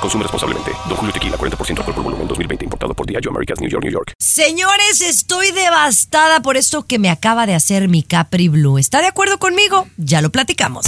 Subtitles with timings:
[0.00, 0.72] Consume responsablemente.
[0.88, 2.64] Don Julio Tequila, 40% alcohol por volumen, 2020.
[2.64, 4.14] Importado por Diageo Americas, New York, New York.
[4.18, 8.78] Señores, estoy devastada por esto que me acaba de hacer mi Capri Blue.
[8.78, 9.86] ¿Está de acuerdo conmigo?
[9.96, 10.86] Ya lo platicamos.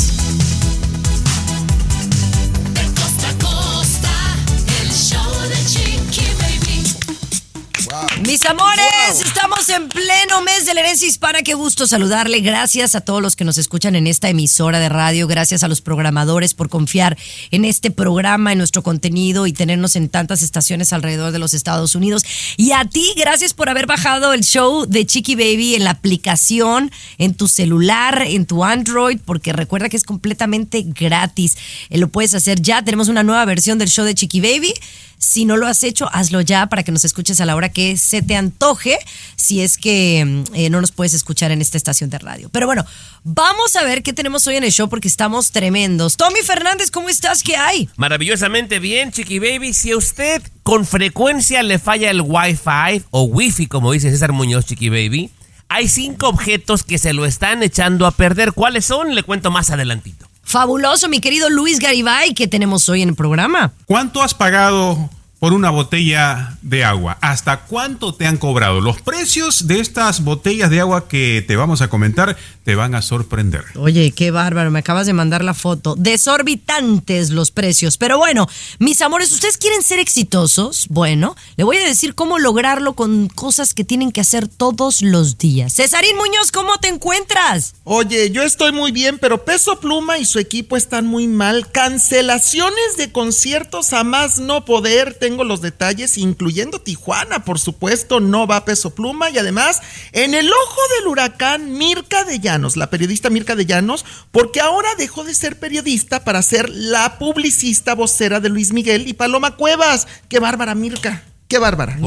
[8.26, 11.42] Mis amores, estamos en pleno mes de la herencia hispana.
[11.42, 12.38] Qué gusto saludarle.
[12.40, 15.26] Gracias a todos los que nos escuchan en esta emisora de radio.
[15.26, 17.18] Gracias a los programadores por confiar
[17.50, 21.96] en este programa, en nuestro contenido y tenernos en tantas estaciones alrededor de los Estados
[21.96, 22.22] Unidos.
[22.56, 26.92] Y a ti, gracias por haber bajado el show de Chiqui Baby en la aplicación,
[27.18, 31.56] en tu celular, en tu Android, porque recuerda que es completamente gratis.
[31.90, 32.84] Eh, lo puedes hacer ya.
[32.84, 34.74] Tenemos una nueva versión del show de Chiqui Baby.
[35.22, 37.96] Si no lo has hecho, hazlo ya para que nos escuches a la hora que
[37.96, 38.98] se te antoje,
[39.36, 42.48] si es que mm, eh, no nos puedes escuchar en esta estación de radio.
[42.50, 42.84] Pero bueno,
[43.22, 46.16] vamos a ver qué tenemos hoy en el show porque estamos tremendos.
[46.16, 47.44] Tommy Fernández, ¿cómo estás?
[47.44, 47.88] ¿Qué hay?
[47.94, 49.74] Maravillosamente bien, Chiqui Baby.
[49.74, 54.66] Si a usted con frecuencia le falla el Wi-Fi o Wi-Fi, como dice César Muñoz,
[54.66, 55.30] Chiqui Baby,
[55.68, 58.54] hay cinco objetos que se lo están echando a perder.
[58.54, 59.14] ¿Cuáles son?
[59.14, 60.31] Le cuento más adelantito.
[60.42, 63.72] Fabuloso, mi querido Luis Garibay, que tenemos hoy en el programa.
[63.86, 65.10] ¿Cuánto has pagado
[65.42, 67.18] por una botella de agua?
[67.20, 68.80] ¿Hasta cuánto te han cobrado?
[68.80, 73.02] Los precios de estas botellas de agua que te vamos a comentar te van a
[73.02, 73.64] sorprender.
[73.74, 75.96] Oye, qué bárbaro, me acabas de mandar la foto.
[75.98, 77.98] Desorbitantes los precios.
[77.98, 80.86] Pero bueno, mis amores, ¿ustedes quieren ser exitosos?
[80.90, 85.38] Bueno, le voy a decir cómo lograrlo con cosas que tienen que hacer todos los
[85.38, 85.74] días.
[85.74, 87.74] Cesarín Muñoz, ¿cómo te encuentras?
[87.82, 91.68] Oye, yo estoy muy bien, pero Peso Pluma y su equipo están muy mal.
[91.72, 95.14] Cancelaciones de conciertos a más no poder.
[95.14, 99.30] Tengo los detalles, incluyendo Tijuana, por supuesto, no va Peso Pluma.
[99.30, 99.80] Y además,
[100.12, 104.88] en el ojo del huracán, Mirka de Llanos, la periodista Mirka de Llanos, porque ahora
[104.96, 110.06] dejó de ser periodista para ser la publicista vocera de Luis Miguel y Paloma Cuevas.
[110.28, 111.22] Qué bárbara, Mirka.
[111.48, 111.98] Qué bárbara.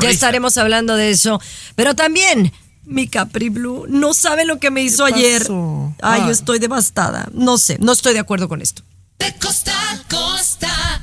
[0.00, 1.40] Ya estaremos hablando de eso.
[1.74, 2.52] Pero también,
[2.84, 5.40] mi Capri Blue, no sabe lo que me hizo ¿Qué ayer.
[5.42, 5.94] pasó?
[6.00, 6.32] Ay, yo Ay.
[6.32, 7.28] estoy devastada.
[7.32, 8.82] No sé, no estoy de acuerdo con esto.
[9.18, 10.93] De costa a costa,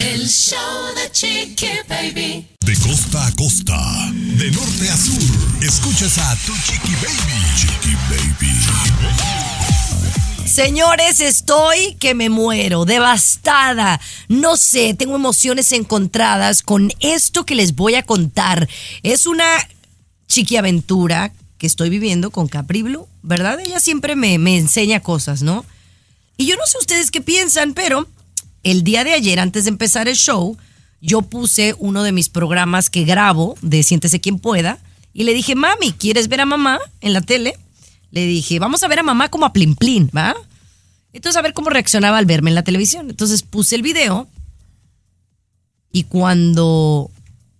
[0.00, 2.46] el show de Chiqui Baby.
[2.60, 3.78] De costa a costa,
[4.12, 7.38] de norte a sur, escuchas a tu chiqui baby.
[7.56, 8.60] Chiqui baby.
[10.46, 14.00] Señores, estoy que me muero, devastada.
[14.28, 18.68] No sé, tengo emociones encontradas con esto que les voy a contar.
[19.02, 19.44] Es una
[20.28, 23.60] chiqui aventura que estoy viviendo con Capri Blue, ¿verdad?
[23.60, 25.64] Ella siempre me, me enseña cosas, ¿no?
[26.36, 28.08] Y yo no sé ustedes qué piensan, pero
[28.62, 30.56] el día de ayer, antes de empezar el show,
[31.00, 34.78] yo puse uno de mis programas que grabo de Siéntese quien pueda
[35.12, 37.58] y le dije, mami, ¿quieres ver a mamá en la tele?
[38.10, 40.34] Le dije, vamos a ver a mamá como a Plin Plin, ¿va?
[41.12, 43.10] Entonces a ver cómo reaccionaba al verme en la televisión.
[43.10, 44.28] Entonces puse el video
[45.92, 47.10] y cuando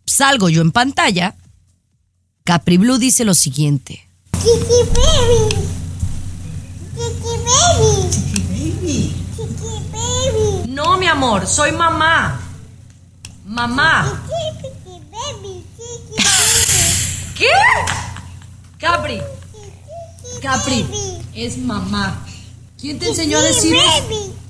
[0.06, 1.34] salgo yo en pantalla,
[2.44, 4.06] Capri Blue dice lo siguiente.
[4.32, 5.56] Chiqui baby.
[6.96, 8.10] Chiqui baby.
[8.10, 9.19] Chiqui baby.
[10.82, 12.40] No, mi amor, soy mamá.
[13.44, 14.24] Mamá.
[17.36, 17.50] ¿Qué?
[18.78, 19.20] Capri.
[20.40, 20.86] Capri.
[21.34, 22.26] Es mamá.
[22.80, 23.76] ¿Quién te enseñó a decir.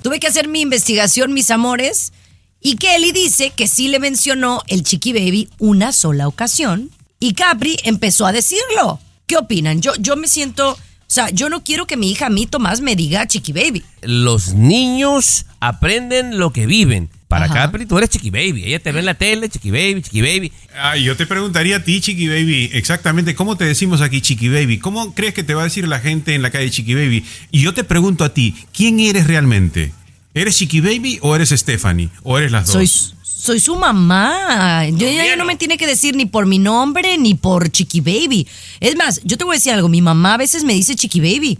[0.01, 2.13] Tuve que hacer mi investigación, mis amores.
[2.61, 6.91] Y Kelly dice que sí le mencionó el Chiqui Baby una sola ocasión.
[7.19, 9.01] Y Capri empezó a decirlo.
[9.27, 9.81] ¿Qué opinan?
[9.81, 10.77] Yo, yo me siento.
[11.11, 13.83] O sea, yo no quiero que mi hija, a mí, Tomás, me diga Chiqui Baby.
[14.01, 17.09] Los niños aprenden lo que viven.
[17.27, 17.53] Para Ajá.
[17.53, 18.63] Capri, tú eres Chiqui Baby.
[18.63, 20.53] Ella te ve en la tele, Chiqui Baby, Chiqui Baby.
[20.73, 24.79] Ay, yo te preguntaría a ti, Chiqui Baby, exactamente cómo te decimos aquí, Chiqui Baby.
[24.79, 27.25] ¿Cómo crees que te va a decir la gente en la calle Chiqui Baby?
[27.51, 29.91] Y yo te pregunto a ti, ¿quién eres realmente?
[30.33, 32.09] ¿Eres Chiqui Baby o eres Stephanie?
[32.23, 32.89] ¿O eres las dos?
[32.89, 34.85] Soy, soy su mamá.
[34.89, 35.45] Yo, ella mía no no.
[35.47, 38.47] me tiene que decir ni por mi nombre ni por Chiqui Baby.
[38.79, 39.89] Es más, yo te voy a decir algo.
[39.89, 41.57] Mi mamá a veces me dice Chiqui Baby.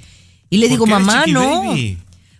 [0.51, 1.63] Y le ¿Por digo, mamá, no.
[1.63, 1.97] Baby?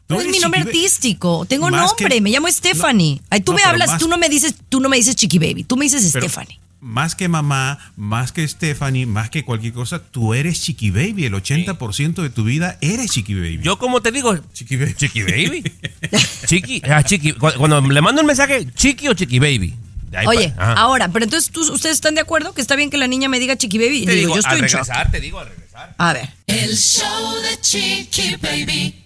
[0.07, 1.45] No es mi nombre Chiqui artístico.
[1.47, 2.21] Tengo que- nombre.
[2.21, 3.19] Me llamo Stephanie.
[3.31, 5.39] Ay, tú No, me hablas, más- tú no me dices, tú no me dices Chiqui
[5.39, 5.63] Baby.
[5.63, 6.59] Tú me dices Pero Stephanie.
[6.81, 11.25] Más que mamá, más que Stephanie, más que cualquier cosa, tú eres Chiqui Baby.
[11.25, 13.59] El 80% de tu vida eres Chiqui Baby.
[13.61, 14.93] Yo, como te digo, Chiqui Baby.
[14.95, 15.63] Chiqui Baby.
[16.47, 17.33] Chiqui, ah, Chiqui.
[17.33, 19.75] Cu- Cuando le mando un mensaje, Chiqui o Chiqui Baby.
[20.13, 23.07] Ahí Oye, ahora, pero entonces ¿tú- ustedes están de acuerdo que está bien que la
[23.07, 24.05] niña me diga chiqui baby.
[24.05, 24.81] Te digo, yo estoy al en shock.
[24.81, 25.95] regresar, te digo al regresar.
[25.97, 26.29] A ver.
[26.47, 29.00] El show de Chiqui Baby.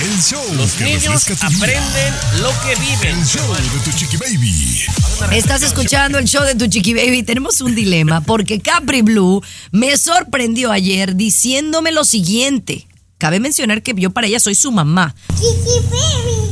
[0.00, 3.16] El show Los que niños aprenden lo que viven.
[3.16, 4.82] El show de tu chiqui baby.
[5.30, 7.22] Estás escuchando el show de tu chiqui baby.
[7.22, 12.88] Tenemos un dilema porque Capri Blue me sorprendió ayer diciéndome lo siguiente.
[13.18, 15.14] Cabe mencionar que yo para ella soy su mamá.
[15.28, 16.50] Chiqui baby.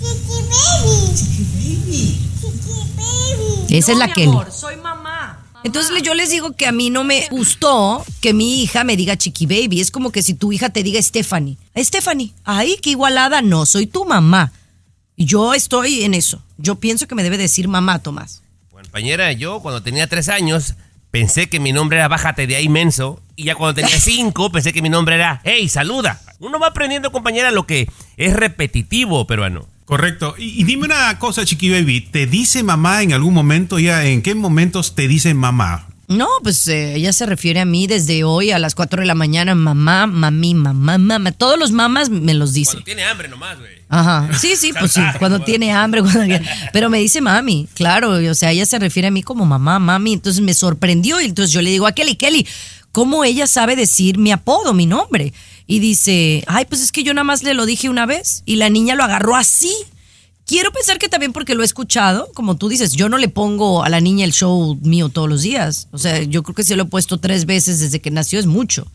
[0.00, 1.16] Chiqui baby.
[1.16, 2.18] Chiqui baby.
[2.40, 3.76] Chiqui baby.
[3.76, 4.36] Esa es la Kelly.
[4.50, 5.01] soy mamá.
[5.64, 9.16] Entonces yo les digo que a mí no me gustó que mi hija me diga
[9.16, 9.80] chiqui baby.
[9.80, 11.56] Es como que si tu hija te diga Stephanie.
[11.76, 13.42] Stephanie, ay, qué igualada.
[13.42, 14.52] No, soy tu mamá.
[15.16, 16.42] Yo estoy en eso.
[16.58, 18.42] Yo pienso que me debe decir mamá, Tomás.
[18.70, 20.74] Compañera, yo cuando tenía tres años
[21.12, 23.22] pensé que mi nombre era Bájate de ahí, menso.
[23.36, 26.20] Y ya cuando tenía cinco pensé que mi nombre era Hey, saluda.
[26.40, 29.68] Uno va aprendiendo, compañera, lo que es repetitivo, peruano.
[29.92, 30.34] Correcto.
[30.38, 32.00] Y, y dime una cosa, Chiqui Baby.
[32.00, 34.06] ¿Te dice mamá en algún momento ya?
[34.06, 35.86] ¿En qué momentos te dice mamá?
[36.08, 39.14] No, pues eh, ella se refiere a mí desde hoy a las 4 de la
[39.14, 39.54] mañana.
[39.54, 41.32] Mamá, mami, mamá, mamá.
[41.32, 42.76] Todos los mamás me los dicen.
[42.76, 43.70] Cuando tiene hambre nomás, güey.
[43.90, 44.30] Ajá.
[44.38, 45.02] Sí, sí, pues sí.
[45.18, 46.00] Cuando tiene hambre.
[46.02, 46.38] cuando-
[46.72, 48.18] Pero me dice mami, claro.
[48.18, 50.14] y, O sea, ella se refiere a mí como mamá, mami.
[50.14, 52.46] Entonces me sorprendió y entonces yo le digo a Kelly, Kelly,
[52.92, 55.34] ¿cómo ella sabe decir mi apodo, mi nombre?
[55.72, 58.56] Y dice, ay, pues es que yo nada más le lo dije una vez y
[58.56, 59.72] la niña lo agarró así.
[60.44, 63.82] Quiero pensar que también porque lo he escuchado, como tú dices, yo no le pongo
[63.82, 65.88] a la niña el show mío todos los días.
[65.90, 68.44] O sea, yo creo que si lo he puesto tres veces desde que nació es
[68.44, 68.86] mucho.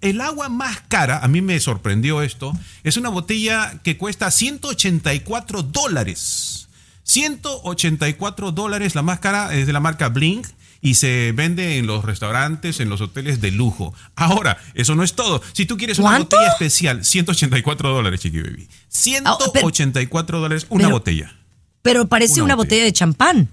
[0.00, 5.64] el agua más cara, a mí me sorprendió esto, es una botella que cuesta 184
[5.64, 6.68] dólares.
[7.02, 10.46] 184 dólares, la más cara es de la marca Blink
[10.80, 13.94] y se vende en los restaurantes, en los hoteles de lujo.
[14.14, 15.42] Ahora, eso no es todo.
[15.52, 16.36] Si tú quieres una ¿Cuánto?
[16.36, 18.68] botella especial, 184 dólares, Chiqui Baby.
[18.88, 21.34] 184 dólares una pero- botella.
[21.82, 22.68] Pero parece Una una, botella.
[22.68, 23.48] botella de champán.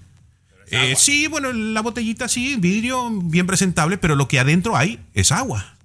[0.70, 5.30] Eh, sí, bueno, la botellita sí, vidrio bien presentable, pero lo que adentro hay es
[5.30, 5.76] agua.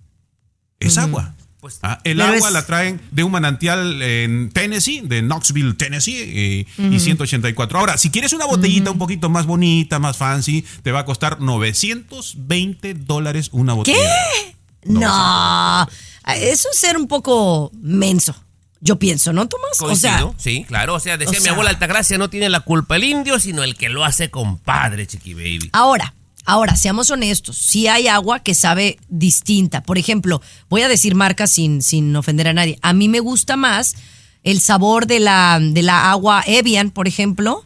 [0.79, 1.35] Es agua.
[1.61, 6.17] Pues- Ah, el agua es- la traen de un manantial en Tennessee, de Knoxville, Tennessee,
[6.17, 7.77] eh, y 184.
[7.79, 11.39] Ahora, si quieres una botellita un poquito más bonita, más fancy, te va a costar
[11.39, 13.99] 920 dólares una botella.
[13.99, 14.55] ¿Qué?
[14.85, 15.87] No,
[16.35, 18.35] eso es ser un poco menso.
[18.79, 19.79] Yo pienso, ¿no, Tomás?
[19.79, 20.95] O sea, Coincido, sí, claro.
[20.95, 23.61] O sea, decía o mi sea- abuela Altagracia, no tiene la culpa el indio, sino
[23.63, 25.69] el que lo hace compadre, Chiqui Baby.
[25.73, 26.15] Ahora,
[26.45, 29.81] ahora, seamos honestos, sí hay agua que sabe distinta.
[29.83, 32.77] Por ejemplo, voy a decir marcas sin, sin ofender a nadie.
[32.81, 33.95] A mí me gusta más
[34.43, 37.63] el sabor de la, de la agua Evian, por ejemplo,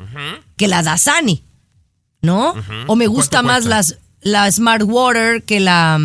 [0.57, 1.43] que la Dasani,
[2.21, 2.53] ¿no?
[2.87, 5.97] O me gusta ¿Cuánto más las, la Smart Water que la...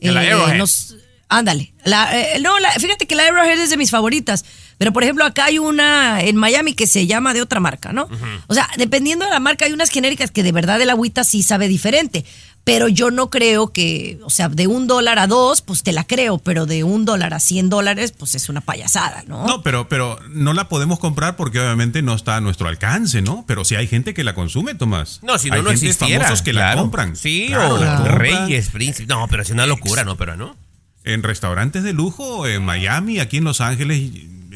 [0.00, 0.22] Que la
[0.64, 0.94] s-
[1.28, 1.74] ándale.
[1.84, 4.44] La, eh, no, la- fíjate que la Arrowhead es de mis favoritas.
[4.80, 8.08] Pero, por ejemplo, acá hay una en Miami que se llama de otra marca, ¿no?
[8.46, 11.42] O sea, dependiendo de la marca, hay unas genéricas que de verdad el agüita sí
[11.42, 12.24] sabe diferente.
[12.64, 16.04] Pero yo no creo que, o sea, de un dólar a dos, pues te la
[16.04, 19.46] creo, pero de un dólar a cien dólares, pues es una payasada, ¿no?
[19.46, 23.44] No, pero, pero no la podemos comprar porque obviamente no está a nuestro alcance, ¿no?
[23.46, 25.20] Pero sí hay gente que la consume, Tomás.
[25.22, 26.24] No, si no, hay no gente existiera.
[26.24, 27.16] famosos que la compran.
[27.16, 28.06] Sí, Claro, o compran.
[28.18, 29.08] reyes, príncipes.
[29.08, 30.16] No, pero es una locura, ¿no?
[30.16, 30.56] Pero no.
[31.04, 34.10] En restaurantes de lujo, en Miami, aquí en Los Ángeles,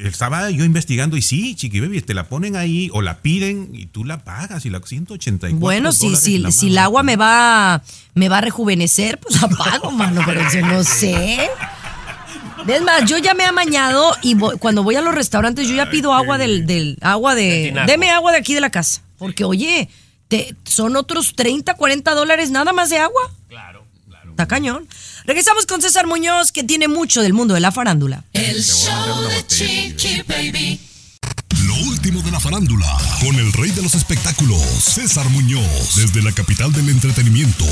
[0.04, 3.86] estaba yo investigando y sí, Chiqui Baby, te la ponen ahí o la piden y
[3.86, 7.82] tú la pagas y la 184 Bueno, si, si, la si el agua me va,
[8.14, 11.48] me va a rejuvenecer, pues la pago, mano, pero yo no sé.
[12.66, 15.74] Es más, yo ya me he amañado y voy- cuando voy a los restaurantes yo
[15.74, 17.66] ya pido agua del, del agua de...
[17.68, 17.86] tinaco.
[17.90, 19.02] Deme agua de aquí de la casa.
[19.18, 19.88] Porque, oye,
[20.28, 23.22] te, son otros 30, 40 dólares nada más de agua.
[23.48, 24.30] Claro, claro.
[24.30, 24.88] Está cañón.
[25.26, 28.24] Regresamos con César Muñoz, que tiene mucho del mundo de la farándula.
[28.34, 30.78] El show de Chiqui Baby.
[31.66, 32.86] Lo último de la farándula,
[33.20, 37.64] con el rey de los espectáculos, César Muñoz, desde la capital del entretenimiento,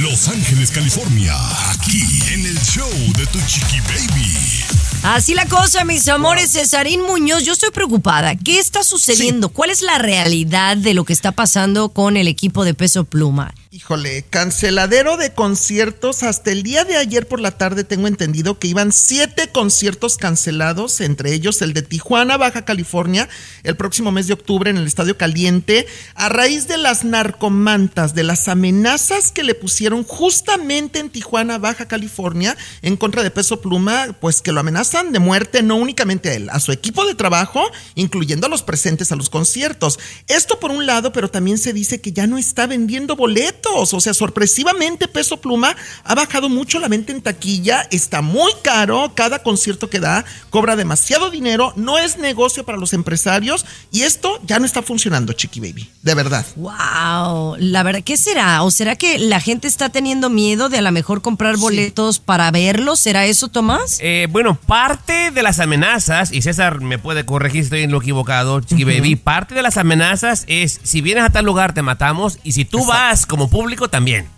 [0.00, 1.34] Los Ángeles, California,
[1.70, 4.64] aquí en el show de Tu Chiqui Baby.
[5.02, 6.52] Así la cosa, mis amores.
[6.52, 8.36] Cesarín Muñoz, yo estoy preocupada.
[8.36, 9.50] ¿Qué está sucediendo?
[9.50, 13.54] ¿Cuál es la realidad de lo que está pasando con el equipo de peso pluma?
[13.76, 16.22] Híjole, canceladero de conciertos.
[16.22, 21.02] Hasta el día de ayer por la tarde tengo entendido que iban siete conciertos cancelados,
[21.02, 23.28] entre ellos el de Tijuana, Baja California,
[23.64, 28.24] el próximo mes de octubre en el Estadio Caliente, a raíz de las narcomantas, de
[28.24, 34.16] las amenazas que le pusieron justamente en Tijuana, Baja California, en contra de Peso Pluma,
[34.22, 37.62] pues que lo amenazan de muerte no únicamente a él, a su equipo de trabajo,
[37.94, 39.98] incluyendo a los presentes a los conciertos.
[40.28, 43.65] Esto por un lado, pero también se dice que ya no está vendiendo boletos.
[43.74, 49.12] O sea, sorpresivamente Peso Pluma ha bajado mucho la venta en taquilla, está muy caro,
[49.14, 53.66] cada concierto que da cobra demasiado dinero, no es negocio para los empresarios.
[53.90, 56.46] Y esto ya no está funcionando, Chiqui Baby, de verdad.
[56.56, 58.62] Wow, la verdad, ¿qué será?
[58.62, 62.50] ¿O será que la gente está teniendo miedo de a lo mejor comprar boletos para
[62.50, 63.00] verlos?
[63.00, 63.98] ¿Será eso, Tomás?
[64.00, 68.00] Eh, bueno, parte de las amenazas, y César me puede corregir si estoy en lo
[68.00, 72.38] equivocado, Chiqui Baby, parte de las amenazas es, si vienes a tal lugar te matamos,
[72.42, 74.28] y si tú vas como público también.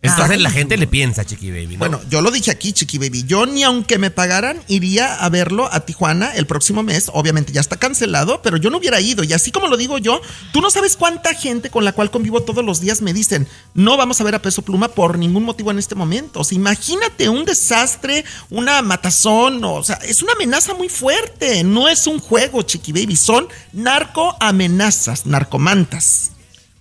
[0.00, 0.42] Entonces Ay.
[0.42, 1.78] la gente le piensa, Chiqui Baby, ¿no?
[1.78, 3.24] Bueno, yo lo dije aquí, Chiqui Baby.
[3.24, 7.10] Yo ni aunque me pagaran, iría a verlo a Tijuana el próximo mes.
[7.12, 9.22] Obviamente ya está cancelado, pero yo no hubiera ido.
[9.24, 10.20] Y así como lo digo yo,
[10.52, 13.98] tú no sabes cuánta gente con la cual convivo todos los días me dicen, no
[13.98, 16.40] vamos a ver a Peso Pluma por ningún motivo en este momento.
[16.40, 21.62] O sea, imagínate un desastre, una matazón, o sea, es una amenaza muy fuerte.
[21.62, 23.16] No es un juego, Chiqui Baby.
[23.16, 26.32] Son narco amenazas, narcomantas.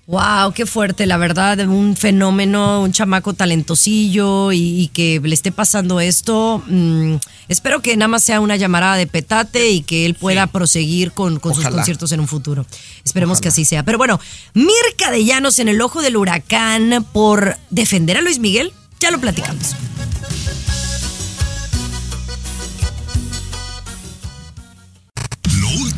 [0.07, 5.51] Wow, qué fuerte, la verdad, un fenómeno, un chamaco talentosillo y, y que le esté
[5.51, 6.61] pasando esto.
[6.67, 7.15] mm,
[7.47, 11.39] espero que nada más sea una llamarada de petate y que él pueda proseguir con,
[11.39, 12.65] con sus conciertos en un futuro.
[13.05, 13.83] Esperemos que así sea.
[13.83, 14.19] Pero bueno,
[14.53, 19.19] Mirka de Llanos en el ojo del huracán por defender a Luis Miguel, ya lo
[19.19, 19.75] platicamos.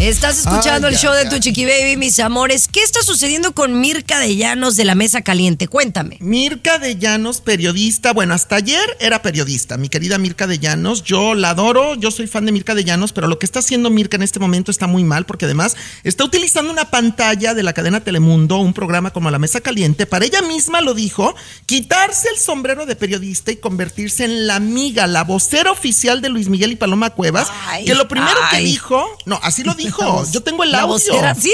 [0.00, 1.38] Estás escuchando Ay, el show de Tu.
[1.40, 2.68] Chiqui Baby, mis amores.
[2.68, 5.68] ¿Qué está sucediendo con Mirka de Llanos de la Mesa Caliente?
[5.68, 6.16] Cuéntame.
[6.20, 8.14] Mirka de Llanos, periodista.
[8.14, 11.04] Bueno, hasta ayer era periodista, mi querida Mirka de Llanos.
[11.04, 13.90] Yo la adoro, yo soy fan de Mirka de Llanos, pero lo que está haciendo
[13.90, 17.74] Mirka en este momento está muy mal porque además está utilizando una pantalla de la
[17.74, 21.34] cadena Telemundo, un programa como La Mesa Caliente, para ella misma lo dijo,
[21.66, 26.48] quitarse el sombrero de periodista y convertirse en la amiga, la vocera oficial de Luis
[26.48, 29.89] Miguel y Paloma Cuevas, Ay, que lo primero que dijo, no, así lo dijo,
[30.32, 30.94] yo tengo el La audio.
[30.94, 31.52] vocera, ¿sí?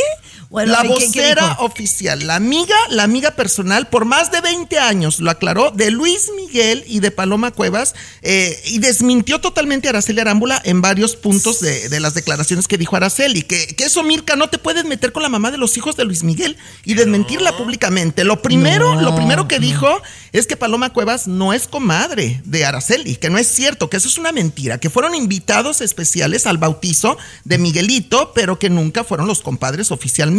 [0.49, 4.41] Bueno, la ¿y qué- qué vocera oficial, la amiga, la amiga personal, por más de
[4.41, 9.89] 20 años, lo aclaró, de Luis Miguel y de Paloma Cuevas, eh, y desmintió totalmente
[9.89, 13.85] a Araceli Arámbula en varios puntos de, de las declaraciones que dijo Araceli, que, que
[13.85, 16.57] eso, Mirka, no te puedes meter con la mamá de los hijos de Luis Miguel
[16.85, 18.23] y desmentirla públicamente.
[18.25, 20.01] Lo primero, No, lo primero que dijo
[20.33, 24.07] es que Paloma Cuevas no es comadre de Araceli, que no es cierto, que eso
[24.09, 29.27] es una mentira, que fueron invitados especiales al bautizo de Miguelito, pero que nunca fueron
[29.27, 30.36] los compadres oficialmente.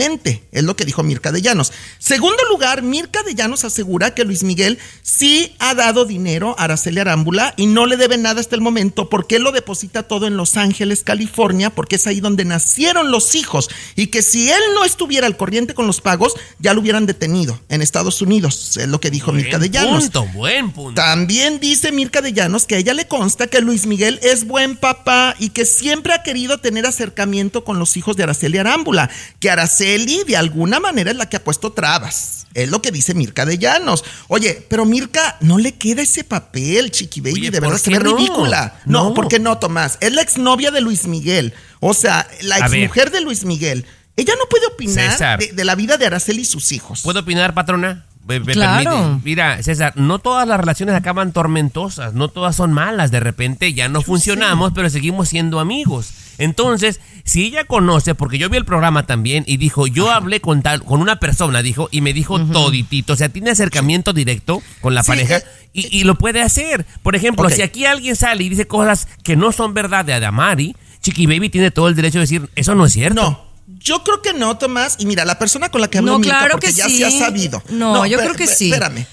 [0.51, 1.73] Es lo que dijo Mirka de Llanos.
[1.97, 6.99] Segundo lugar, Mirka de Llanos asegura que Luis Miguel sí ha dado dinero a Araceli
[6.99, 10.37] Arámbula y no le debe nada hasta el momento porque él lo deposita todo en
[10.37, 14.85] Los Ángeles, California, porque es ahí donde nacieron los hijos y que si él no
[14.85, 18.77] estuviera al corriente con los pagos, ya lo hubieran detenido en Estados Unidos.
[18.77, 20.03] Es lo que dijo Mirka de Buen Llanos.
[20.03, 21.01] punto, buen punto.
[21.01, 24.75] También dice Mirka de Llanos que a ella le consta que Luis Miguel es buen
[24.77, 29.49] papá y que siempre ha querido tener acercamiento con los hijos de Araceli Arámbula, que
[29.49, 29.86] Araceli
[30.25, 32.45] de alguna manera es la que ha puesto trabas.
[32.53, 34.03] Es lo que dice Mirka de Llanos.
[34.27, 37.91] Oye, pero Mirka no le queda ese papel, Chiqui Baby, Oye, de ¿por verdad se
[37.91, 38.17] ve no?
[38.17, 38.79] ridícula.
[38.85, 39.13] No, No.
[39.13, 39.97] ¿por qué no, Tomás?
[40.01, 41.53] Es la exnovia de Luis Miguel.
[41.79, 43.85] O sea, la exmujer de Luis Miguel.
[44.15, 47.01] Ella no puede opinar de, de la vida de Araceli y sus hijos.
[47.03, 48.07] ¿Puedo opinar, patrona?
[48.27, 48.91] Me- me Claro.
[48.91, 49.21] permite.
[49.23, 53.09] Mira, César, no todas las relaciones acaban tormentosas, no todas son malas.
[53.11, 56.11] De repente ya no funcionamos, pero seguimos siendo amigos.
[56.39, 60.61] Entonces, si ella conoce, porque yo vi el programa también y dijo, yo hablé con
[60.61, 64.93] tal, con una persona, dijo, y me dijo toditito, o sea, tiene acercamiento directo con
[64.93, 65.43] la Sí, pareja eh,
[65.73, 66.85] y, y lo puede hacer.
[67.01, 70.75] Por ejemplo, si aquí alguien sale y dice cosas que no son verdad de Adamari,
[71.01, 73.19] Chiqui Baby tiene todo el derecho de decir, eso no es cierto.
[73.21, 73.46] No,
[73.79, 74.95] yo creo que no, Tomás.
[74.99, 76.97] Y mira, la persona con la que habló No, Mirka, claro porque que ya sí.
[76.97, 77.61] se ha sabido.
[77.69, 78.71] No, yo creo que sí.
[78.71, 79.05] Espérame.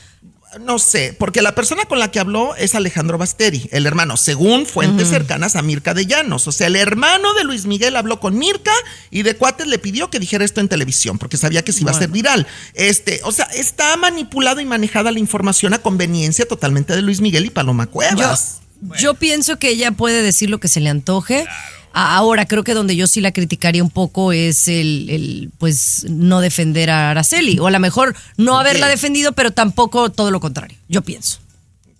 [0.61, 4.67] No sé, porque la persona con la que habló es Alejandro Basteri, el hermano, según
[4.67, 6.47] fuentes cercanas a Mirka de Llanos.
[6.47, 8.71] O sea, el hermano de Luis Miguel habló con Mirka
[9.11, 11.91] y de cuates le pidió que dijera esto en televisión, porque sabía que se iba
[11.91, 12.47] a hacer viral.
[12.75, 17.47] Este, o sea, está manipulado y manejada la información a conveniencia totalmente de Luis Miguel
[17.47, 18.61] y Paloma Yo, Cuevas.
[19.01, 21.47] yo pienso que ella puede decir lo que se le antoje.
[21.49, 26.05] A- Ahora, creo que donde yo sí la criticaría un poco es el, el, pues,
[26.11, 27.59] no defender a Araceli.
[27.61, 30.77] O a lo mejor no ¿Por haberla defendido, pero tampoco todo lo contrario.
[30.89, 31.39] Yo pienso.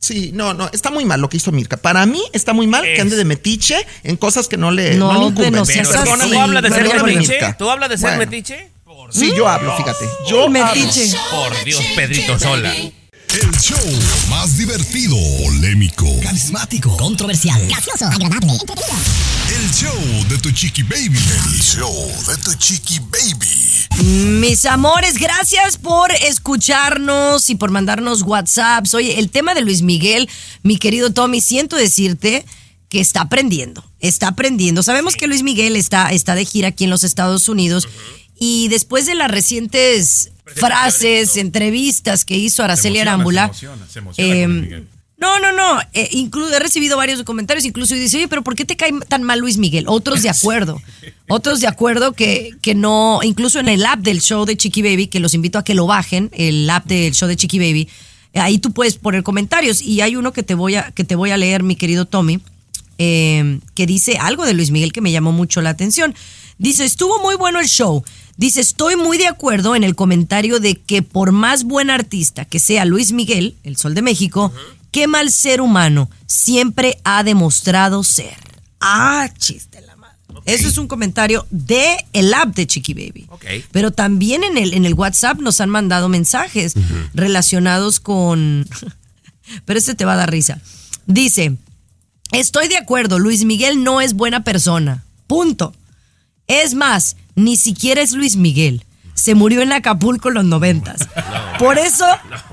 [0.01, 1.77] Sí, no, no, está muy mal lo que hizo Mirka.
[1.79, 5.13] Para mí está muy mal que ande de metiche en cosas que no le, No,
[5.13, 5.55] no le incumben.
[5.55, 7.57] no seas Perdóname, tú hablas de ser perdóname, metiche, Mirka.
[7.57, 8.19] tú hablas de ser Bueno.
[8.31, 8.71] metiche.
[9.11, 10.05] Sí, yo hablo, fíjate.
[10.29, 11.05] Yo Metiche.
[11.17, 11.49] hablo.
[11.55, 12.73] Por Dios, Pedrito Sola.
[13.35, 13.79] El show
[14.31, 21.19] más divertido, polémico, carismático, controversial, Gracioso, agradable, el show de tu chiqui baby.
[21.19, 21.93] El show
[22.29, 24.39] de tu chiqui baby.
[24.39, 28.95] Mis amores, gracias por escucharnos y por mandarnos WhatsApps.
[28.95, 30.29] Oye, el tema de Luis Miguel,
[30.63, 32.47] mi querido Tommy, siento decirte
[32.89, 34.85] que está aprendiendo, está aprendiendo.
[34.85, 37.89] Sabemos que Luis Miguel está, está de gira aquí en los Estados Unidos
[38.39, 43.99] y después de las recientes frases, entrevistas que hizo Araceli emociona, Arámbula, se emociona, se
[44.01, 44.89] emociona con Luis Miguel.
[45.19, 45.81] no, no, no.
[45.95, 48.93] Eh, inclu- he recibido varios comentarios, incluso y dice, oye, pero ¿por qué te cae
[49.09, 49.87] tan mal Luis Miguel?
[49.89, 50.81] Otros de acuerdo.
[51.29, 55.07] Otros de acuerdo que, que no, incluso en el app del show de Chiqui Baby,
[55.07, 57.89] que los invito a que lo bajen, el app del show de Chiqui Baby,
[58.35, 59.81] eh, ahí tú puedes poner comentarios.
[59.81, 62.41] Y hay uno que te voy a, que te voy a leer, mi querido Tommy,
[62.99, 66.15] eh, que dice algo de Luis Miguel que me llamó mucho la atención.
[66.59, 68.05] Dice, estuvo muy bueno el show.
[68.37, 72.59] Dice, estoy muy de acuerdo en el comentario de que por más buen artista que
[72.59, 74.53] sea Luis Miguel, el Sol de México,
[74.91, 78.37] qué mal ser humano siempre ha demostrado ser.
[78.81, 80.19] Ah, chiste la madre.
[80.47, 83.29] Eso es un comentario de el app de Chiqui Baby.
[83.71, 86.75] Pero también en el, en el WhatsApp nos han mandado mensajes
[87.15, 88.69] relacionados con...
[89.65, 90.61] Pero este te va a dar risa.
[91.07, 91.57] Dice,
[92.33, 95.05] estoy de acuerdo, Luis Miguel no es buena persona.
[95.27, 95.75] Punto.
[96.47, 98.85] Es más, ni siquiera es Luis Miguel.
[99.15, 101.09] Se murió en Acapulco en los noventas.
[101.59, 102.05] Por eso,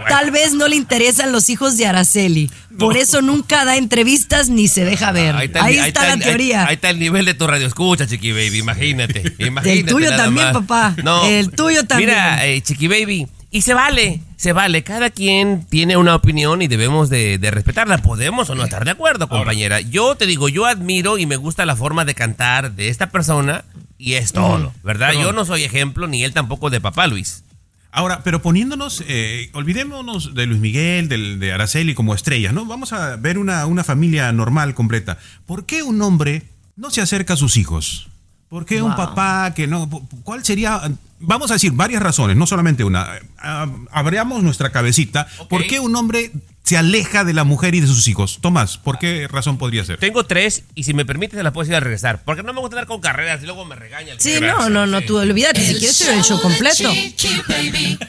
[0.08, 2.52] tal vez no le interesan los hijos de Araceli.
[2.78, 5.36] Por eso nunca da entrevistas ni se deja ver.
[5.36, 5.76] Ahí está, el-
[6.10, 6.62] la el- teoría.
[6.62, 8.60] Ahí, ahí está el nivel de tu radio escucha, Chiqui Baby.
[8.60, 9.34] Imagínate.
[9.40, 10.64] imagínate tuyo nada también, más.
[10.64, 10.96] papá.
[11.28, 12.12] El tuyo también.
[12.12, 13.28] Mira, eh, Chiqui Baby.
[13.54, 14.84] Y se vale, se vale.
[14.84, 17.98] Cada quien tiene una opinión y debemos de, de respetarla.
[17.98, 19.82] Podemos o no estar de acuerdo, compañera.
[19.82, 23.66] Yo te digo, yo admiro y me gusta la forma de cantar de esta persona
[24.02, 25.10] y es todo, ¿verdad?
[25.10, 25.24] Perdón.
[25.24, 27.44] Yo no soy ejemplo, ni él tampoco de papá Luis.
[27.92, 32.66] Ahora, pero poniéndonos, eh, olvidémonos de Luis Miguel, del, de Araceli como estrellas, ¿no?
[32.66, 35.20] Vamos a ver una, una familia normal, completa.
[35.46, 36.44] ¿Por qué un hombre
[36.76, 38.10] no se acerca a sus hijos?
[38.50, 39.88] ¿Por qué un papá que no?
[40.24, 40.82] ¿Cuál sería?
[41.20, 43.08] Vamos a decir varias razones, no solamente una.
[43.38, 45.28] Ah, Abramos nuestra cabecita.
[45.48, 46.32] ¿Por qué un hombre
[46.64, 48.40] se aleja de la mujer y de sus hijos?
[48.42, 49.98] Tomás, ¿por qué razón podría ser?
[50.00, 52.24] Tengo tres y si me permites se las puedo decir al regresar.
[52.24, 54.86] Porque no me gusta andar con carreras y luego me regaña el Sí, no, no,
[54.88, 55.06] no, sí.
[55.06, 55.66] tú olvídate.
[55.66, 56.92] Si quieres el show completo.
[57.16, 58.00] Chiqui Baby.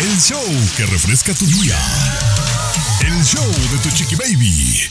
[0.00, 0.42] El show
[0.76, 1.78] que refresca tu día.
[3.06, 4.88] El show de tu chiqui baby.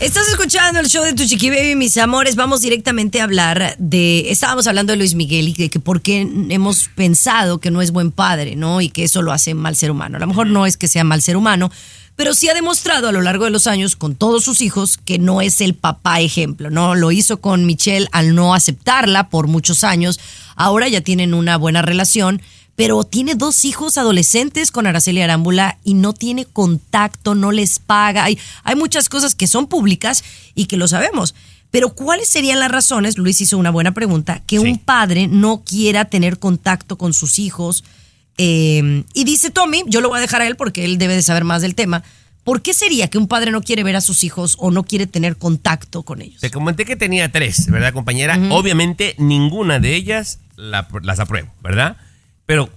[0.00, 2.36] Estás escuchando el show de Tu Chiqui Baby, mis amores.
[2.36, 4.30] Vamos directamente a hablar de.
[4.30, 7.90] Estábamos hablando de Luis Miguel y de que por qué hemos pensado que no es
[7.90, 8.80] buen padre, ¿no?
[8.80, 10.16] Y que eso lo hace mal ser humano.
[10.16, 11.72] A lo mejor no es que sea mal ser humano,
[12.14, 15.18] pero sí ha demostrado a lo largo de los años con todos sus hijos que
[15.18, 16.94] no es el papá ejemplo, ¿no?
[16.94, 20.20] Lo hizo con Michelle al no aceptarla por muchos años.
[20.54, 22.40] Ahora ya tienen una buena relación
[22.78, 28.22] pero tiene dos hijos adolescentes con Araceli Arámbula y no tiene contacto, no les paga.
[28.22, 30.22] Hay, hay muchas cosas que son públicas
[30.54, 31.34] y que lo sabemos.
[31.72, 33.18] Pero ¿cuáles serían las razones?
[33.18, 37.82] Luis hizo una buena pregunta, que un padre no quiera tener contacto con sus hijos.
[38.38, 41.22] Eh, y dice Tommy, yo lo voy a dejar a él porque él debe de
[41.22, 42.04] saber más del tema.
[42.44, 45.08] ¿Por qué sería que un padre no quiere ver a sus hijos o no quiere
[45.08, 46.40] tener contacto con ellos?
[46.40, 48.38] Te comenté que tenía tres, ¿verdad, compañera?
[48.50, 51.96] Obviamente ninguna de ellas la- las apruebo, ¿verdad?
[52.48, 52.70] Pero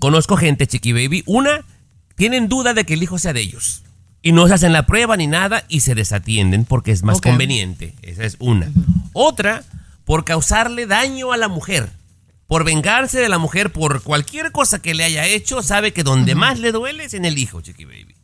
[0.00, 1.22] conozco gente, Chiqui Baby.
[1.26, 1.66] Una,
[2.16, 3.82] tienen duda de que el hijo sea de ellos.
[4.22, 7.94] Y no se hacen la prueba ni nada y se desatienden porque es más conveniente.
[8.00, 8.72] Esa es una.
[9.12, 9.64] Otra,
[10.06, 11.90] por causarle daño a la mujer.
[12.46, 16.34] por vengarse de la mujer por cualquier cosa que le haya hecho, sabe que donde
[16.34, 18.14] más le duele es en el hijo, Chiqui Baby.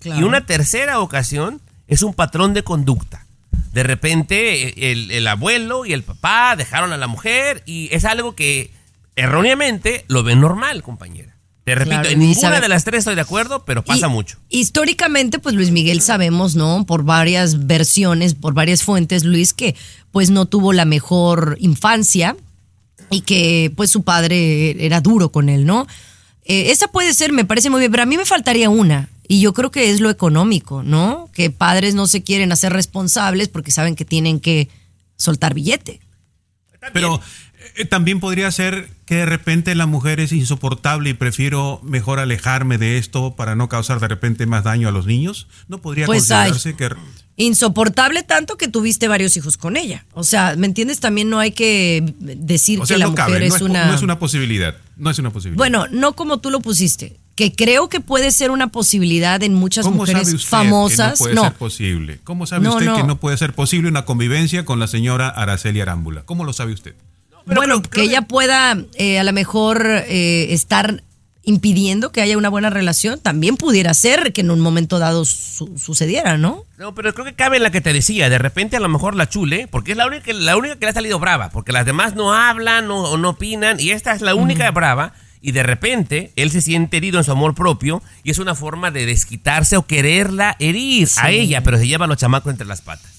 [0.00, 0.20] Claro.
[0.20, 3.26] Y una tercera ocasión es un patrón de conducta.
[3.72, 8.34] De repente el, el abuelo y el papá dejaron a la mujer y es algo
[8.34, 8.70] que
[9.22, 11.34] erróneamente lo ven normal, compañera.
[11.64, 14.10] Te repito, Claro, en ninguna sabe- de las tres estoy de acuerdo, pero pasa Y-
[14.10, 14.38] mucho.
[14.48, 16.86] Históricamente, pues Luis Miguel sabemos, ¿no?
[16.86, 19.76] Por varias versiones, por varias fuentes, Luis, que
[20.10, 22.36] pues no tuvo la mejor infancia
[23.10, 25.86] y que pues su padre era duro con él, ¿no?
[26.46, 29.10] Eh, esa puede ser, me parece muy bien, pero a mí me faltaría una.
[29.30, 31.28] Y yo creo que es lo económico, ¿no?
[31.34, 34.70] Que padres no se quieren hacer responsables porque saben que tienen que
[35.18, 36.00] soltar billete.
[36.92, 37.20] Pero
[37.76, 42.78] eh, también podría ser que de repente la mujer es insoportable y prefiero mejor alejarme
[42.78, 45.48] de esto para no causar de repente más daño a los niños.
[45.68, 46.90] ¿No podría Pues, considerarse que...
[47.36, 50.04] Insoportable tanto que tuviste varios hijos con ella.
[50.12, 50.98] O sea, ¿me entiendes?
[50.98, 53.86] También no hay que decir O sea, que la no mujer cabe, no, es, una...
[53.86, 54.76] no es una posibilidad.
[54.96, 55.56] No es una posibilidad.
[55.58, 59.84] Bueno, no como tú lo pusiste, que creo que puede ser una posibilidad en muchas
[59.84, 61.12] ¿Cómo mujeres sabe usted famosas.
[61.12, 62.18] que no puede no, ser posible?
[62.24, 62.96] ¿Cómo sabe No, usted no.
[62.96, 66.22] que no puede ser posible una convivencia con la señora Araceli Arámbula?
[66.24, 66.96] ¿Cómo lo sabe usted?
[67.46, 71.04] bueno, que ella pueda eh, a lo mejor eh, estar
[71.44, 75.78] impidiendo que haya una buena relación, también pudiera ser que en un momento dado su-
[75.78, 76.64] sucediera, ¿no?
[76.76, 78.28] No, pero creo que cabe en la que te decía.
[78.28, 80.90] De repente a lo mejor la chule, porque es la única, la única que le
[80.90, 84.22] ha salido brava, porque las demás no hablan no- o no opinan, y esta es
[84.22, 88.30] la única brava, y de repente él se siente herido en su amor propio, y
[88.30, 92.16] es una forma de desquitarse o quererla herir a ella, pero se lleva a los
[92.18, 93.12] chamacos entre las patas.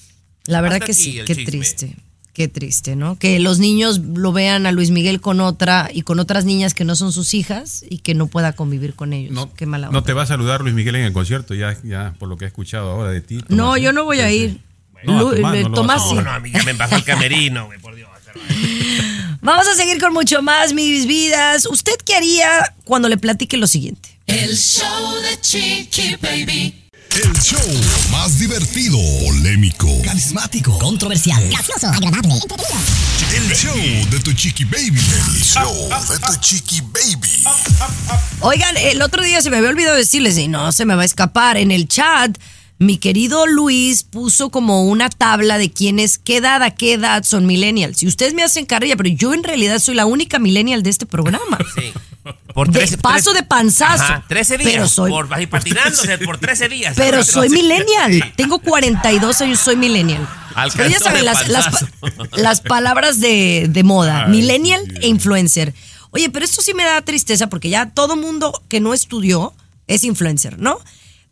[0.46, 1.44] La verdad Hasta que sí, qué chisme.
[1.44, 1.96] triste.
[2.32, 3.18] Qué triste, ¿no?
[3.18, 6.84] Que los niños lo vean a Luis Miguel con otra y con otras niñas que
[6.84, 9.32] no son sus hijas y que no pueda convivir con ellos.
[9.32, 10.02] No, qué mala no onda.
[10.06, 12.48] te va a saludar Luis Miguel en el concierto, ya, ya por lo que he
[12.48, 13.38] escuchado ahora de ti.
[13.48, 13.82] No, Tomás, ¿eh?
[13.82, 14.60] yo no voy a ir.
[15.04, 16.14] No, a Tomás le- no Tomás sí.
[16.14, 18.08] No, no, a mí ya me bajó el camerino, güey, por Dios.
[19.42, 21.64] Vamos a seguir con mucho más, mis vidas.
[21.64, 24.18] ¿Usted qué haría cuando le platique lo siguiente?
[24.26, 26.76] El show de Chiqui Baby.
[27.10, 27.58] El show
[28.12, 30.78] más divertido, polémico, Carismático.
[30.78, 31.42] Controversial.
[31.48, 32.34] Gracioso, agradable,
[33.34, 33.74] el show
[34.10, 35.00] de tu chiqui baby.
[35.34, 37.42] El show de tu chiqui baby.
[38.40, 41.04] Oigan, el otro día se me había olvidado decirles, y no se me va a
[41.04, 42.38] escapar, en el chat,
[42.80, 47.44] mi querido Luis puso como una tabla de quiénes, qué edad a qué edad son
[47.46, 48.02] millennials.
[48.02, 51.06] Y ustedes me hacen carrilla, pero yo en realidad soy la única millennial de este
[51.06, 51.58] programa.
[51.74, 51.92] Sí.
[52.54, 54.02] Por De- trece- paso tres- de panzazo.
[54.02, 54.70] Ajá, 13 días.
[54.72, 56.94] Pero soy- Por, patinándose por 13 días.
[56.96, 58.32] Pero soy millennial.
[58.36, 60.26] Tengo 42 años, soy millennial.
[60.76, 61.86] Pero ya saben, de las, las, panzazo.
[62.36, 65.74] las palabras de, de moda, Ay, millennial e influencer.
[66.10, 69.54] Oye, pero esto sí me da tristeza porque ya todo mundo que no estudió
[69.86, 70.78] es influencer, ¿no?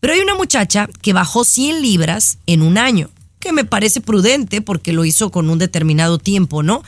[0.00, 4.62] Pero hay una muchacha que bajó 100 libras en un año, que me parece prudente
[4.62, 6.82] porque lo hizo con un determinado tiempo, ¿no?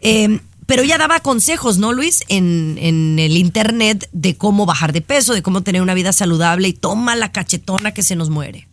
[0.00, 2.22] Eh, pero ella daba consejos, ¿no, Luis?
[2.28, 6.68] En, en el internet de cómo bajar de peso, de cómo tener una vida saludable
[6.68, 8.67] y toma la cachetona que se nos muere.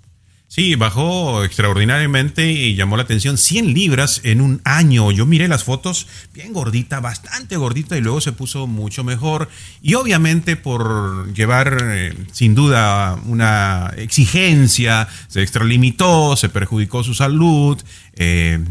[0.55, 5.11] Sí, bajó extraordinariamente y llamó la atención 100 libras en un año.
[5.11, 9.49] Yo miré las fotos, bien gordita, bastante gordita y luego se puso mucho mejor.
[9.81, 17.77] Y obviamente por llevar eh, sin duda una exigencia, se extralimitó, se perjudicó su salud.
[18.13, 18.63] eh,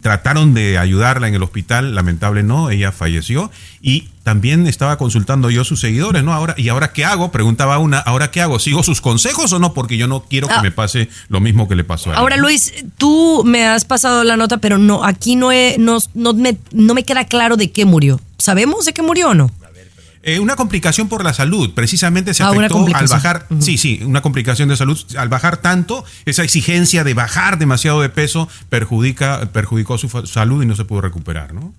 [0.00, 5.62] trataron de ayudarla en el hospital, lamentable no, ella falleció y también estaba consultando yo
[5.62, 6.32] a sus seguidores, ¿no?
[6.32, 7.32] Ahora, ¿y ahora qué hago?
[7.32, 8.58] Preguntaba una, ¿ahora qué hago?
[8.58, 9.72] ¿Sigo sus consejos o no?
[9.74, 10.62] Porque yo no quiero que Ah.
[10.62, 12.20] me pase lo mismo que le pasó a ella.
[12.20, 16.34] Ahora, Luis, tú me has pasado la nota, pero no, aquí no, he- no, no
[16.34, 18.20] me, no me queda claro de qué murió.
[18.38, 19.50] ¿Sabemos de qué murió o no?
[20.24, 24.22] Eh, una complicación por la salud, precisamente se Ah, afectó al bajar, sí, sí, una
[24.22, 29.98] complicación de salud, al bajar tanto, esa exigencia de bajar demasiado de peso perjudica, perjudicó
[29.98, 31.74] su salud y no se pudo recuperar, ¿no?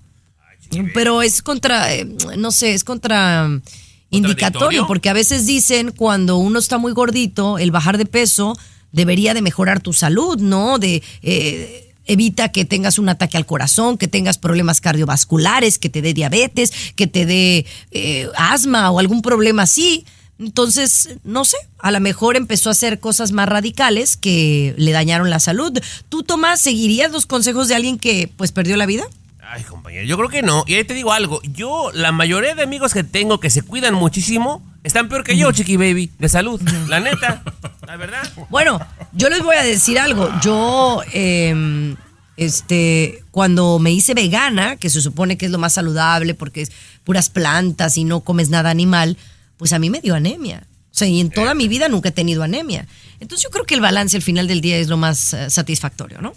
[0.92, 3.62] Pero es contra, eh, no sé, es contra mm,
[4.10, 8.58] indicatorio, porque a veces dicen cuando uno está muy gordito, el bajar de peso
[8.92, 10.78] debería de mejorar tu salud, ¿no?
[10.78, 16.02] De eh, evita que tengas un ataque al corazón, que tengas problemas cardiovasculares, que te
[16.02, 20.04] dé diabetes, que te dé eh, asma o algún problema así.
[20.38, 25.30] Entonces, no sé, a lo mejor empezó a hacer cosas más radicales que le dañaron
[25.30, 25.78] la salud.
[26.08, 29.04] ¿Tú, Tomás, seguirías los consejos de alguien que pues perdió la vida?
[29.40, 30.64] Ay, compañero, yo creo que no.
[30.66, 31.40] Y ahí te digo algo.
[31.44, 35.50] Yo, la mayoría de amigos que tengo que se cuidan muchísimo, están peor que yo,
[35.50, 36.60] chiqui baby, de salud.
[36.88, 37.42] La neta,
[37.86, 38.22] la verdad.
[38.50, 38.78] Bueno,
[39.12, 40.30] yo les voy a decir algo.
[40.42, 41.96] Yo, eh,
[42.36, 46.72] este, cuando me hice vegana, que se supone que es lo más saludable porque es
[47.02, 49.16] puras plantas y no comes nada animal,
[49.56, 50.66] pues a mí me dio anemia.
[50.94, 52.86] O sea, y en toda mi vida nunca he tenido anemia.
[53.20, 56.20] Entonces yo creo que el balance al final del día es lo más eh, satisfactorio,
[56.20, 56.34] ¿no?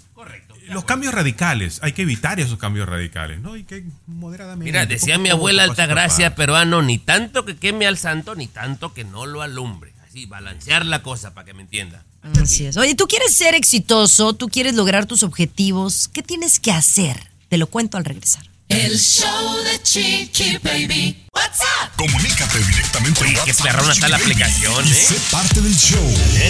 [0.70, 3.56] Los cambios radicales, hay que evitar esos cambios radicales, ¿no?
[3.56, 4.66] Y que moderadamente.
[4.66, 9.04] Mira, decía mi abuela Altagracia peruano, ni tanto que queme al santo, ni tanto que
[9.04, 9.94] no lo alumbre.
[10.08, 12.04] Así, balancear la cosa para que me entienda.
[12.42, 12.78] Así es.
[12.78, 16.10] Oye, tú quieres ser exitoso, tú quieres lograr tus objetivos.
[16.12, 17.32] ¿Qué tienes que hacer?
[17.50, 18.44] Te lo cuento al regresar.
[18.70, 21.16] El show de Chiqui Baby.
[21.34, 21.90] What's up?
[21.96, 24.94] Comunícate directamente Oye, WhatsApp perrona está la aplicación, ¿eh?
[24.94, 26.06] Sé parte del show.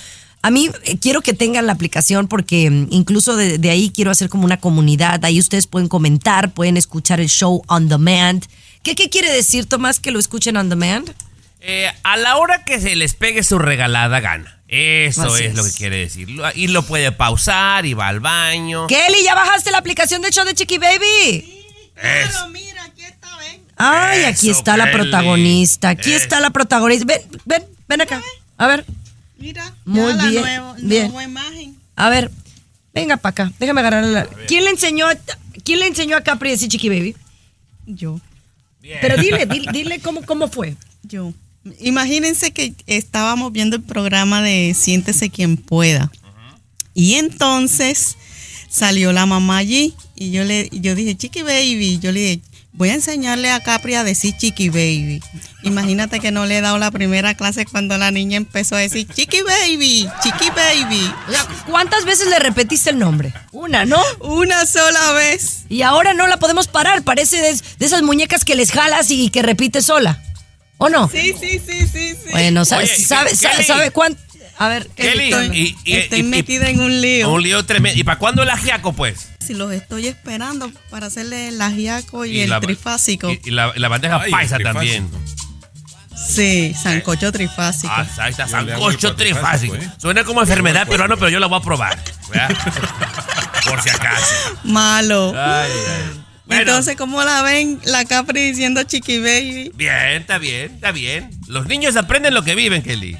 [0.41, 4.11] A mí eh, quiero que tengan la aplicación porque mm, incluso de, de ahí quiero
[4.11, 5.23] hacer como una comunidad.
[5.23, 8.43] Ahí ustedes pueden comentar, pueden escuchar el show on demand.
[8.83, 11.09] ¿Qué, qué quiere decir, Tomás, que lo escuchen on demand?
[11.61, 14.59] Eh, a la hora que se les pegue su regalada gana.
[14.67, 15.55] Eso es, es.
[15.55, 16.27] lo que quiere decir.
[16.55, 18.87] Y lo puede pausar y va al baño.
[18.87, 21.63] Kelly, ¿ya bajaste la aplicación del show de Chiqui Baby?
[21.95, 22.84] Es- mira,
[23.77, 25.89] Ay, aquí está la protagonista.
[25.89, 26.15] Aquí Eh.
[26.15, 27.05] está la protagonista.
[27.05, 28.21] Ven, ven, ven acá.
[28.57, 28.85] A ver,
[29.37, 31.07] Mira, Muy ya la bien, nuevo- bien.
[31.11, 31.75] nueva imagen.
[31.95, 32.31] a ver.
[32.93, 33.51] Venga para acá.
[33.59, 34.25] Déjame agarrar la.
[34.47, 35.15] ¿Quién le enseñó a,
[35.65, 37.15] quién le enseñó a Capri a decir Chiqui Baby?
[37.85, 38.21] Yo,
[39.01, 40.75] Pero dile, dile, dile cómo, cómo fue.
[41.03, 41.33] yo.
[41.79, 46.11] Imagínense que estábamos viendo el programa de Siéntese quien pueda.
[46.93, 48.15] Y entonces
[48.69, 52.41] salió la mamá allí y yo le yo dije, Chiqui Baby, yo le dije,
[52.75, 55.21] voy a enseñarle a Capri a decir Chiqui Baby.
[55.63, 59.07] Imagínate que no le he dado la primera clase cuando la niña empezó a decir
[59.07, 61.11] Chiqui Baby, Chiqui Baby.
[61.65, 63.33] ¿Cuántas veces le repetiste el nombre?
[63.51, 64.01] Una, ¿no?
[64.19, 65.63] Una sola vez.
[65.69, 67.03] Y ahora no la podemos parar.
[67.03, 70.21] Parece de, de esas muñecas que les jalas y que repite sola.
[70.77, 71.07] ¿O no?
[71.09, 72.31] Sí, sí, sí, sí, sí.
[72.31, 74.21] Bueno, ¿sabe, Oye, sabe, sabe, sabe cuánto?
[74.57, 77.29] A ver, Kelly, Estoy, y- y- estoy y- y- metida en un lío.
[77.31, 77.99] Un lío tremendo.
[77.99, 79.29] ¿Y para cuándo el ajiaco, pues?
[79.45, 83.29] Si los estoy esperando para hacerle el ajiaco y, el la, trifásico.
[83.29, 85.09] Y, y la, bandeja Ay, paisa también.
[86.15, 87.91] Sí, sancocho trifásico.
[87.95, 89.75] Ah, ahí está, sancocho trifásico.
[89.75, 89.89] ¿eh?
[89.97, 92.01] Suena como enfermedad peruana, pero yo la voy a probar.
[93.69, 94.33] Por si acaso.
[94.63, 95.33] Malo.
[95.35, 96.21] Ay, ay.
[96.45, 99.71] Bueno, Entonces, ¿cómo la ven la Capri diciendo chiqui baby?
[99.75, 101.29] bien, está bien, está bien.
[101.47, 103.17] Los niños aprenden lo que viven, Kelly.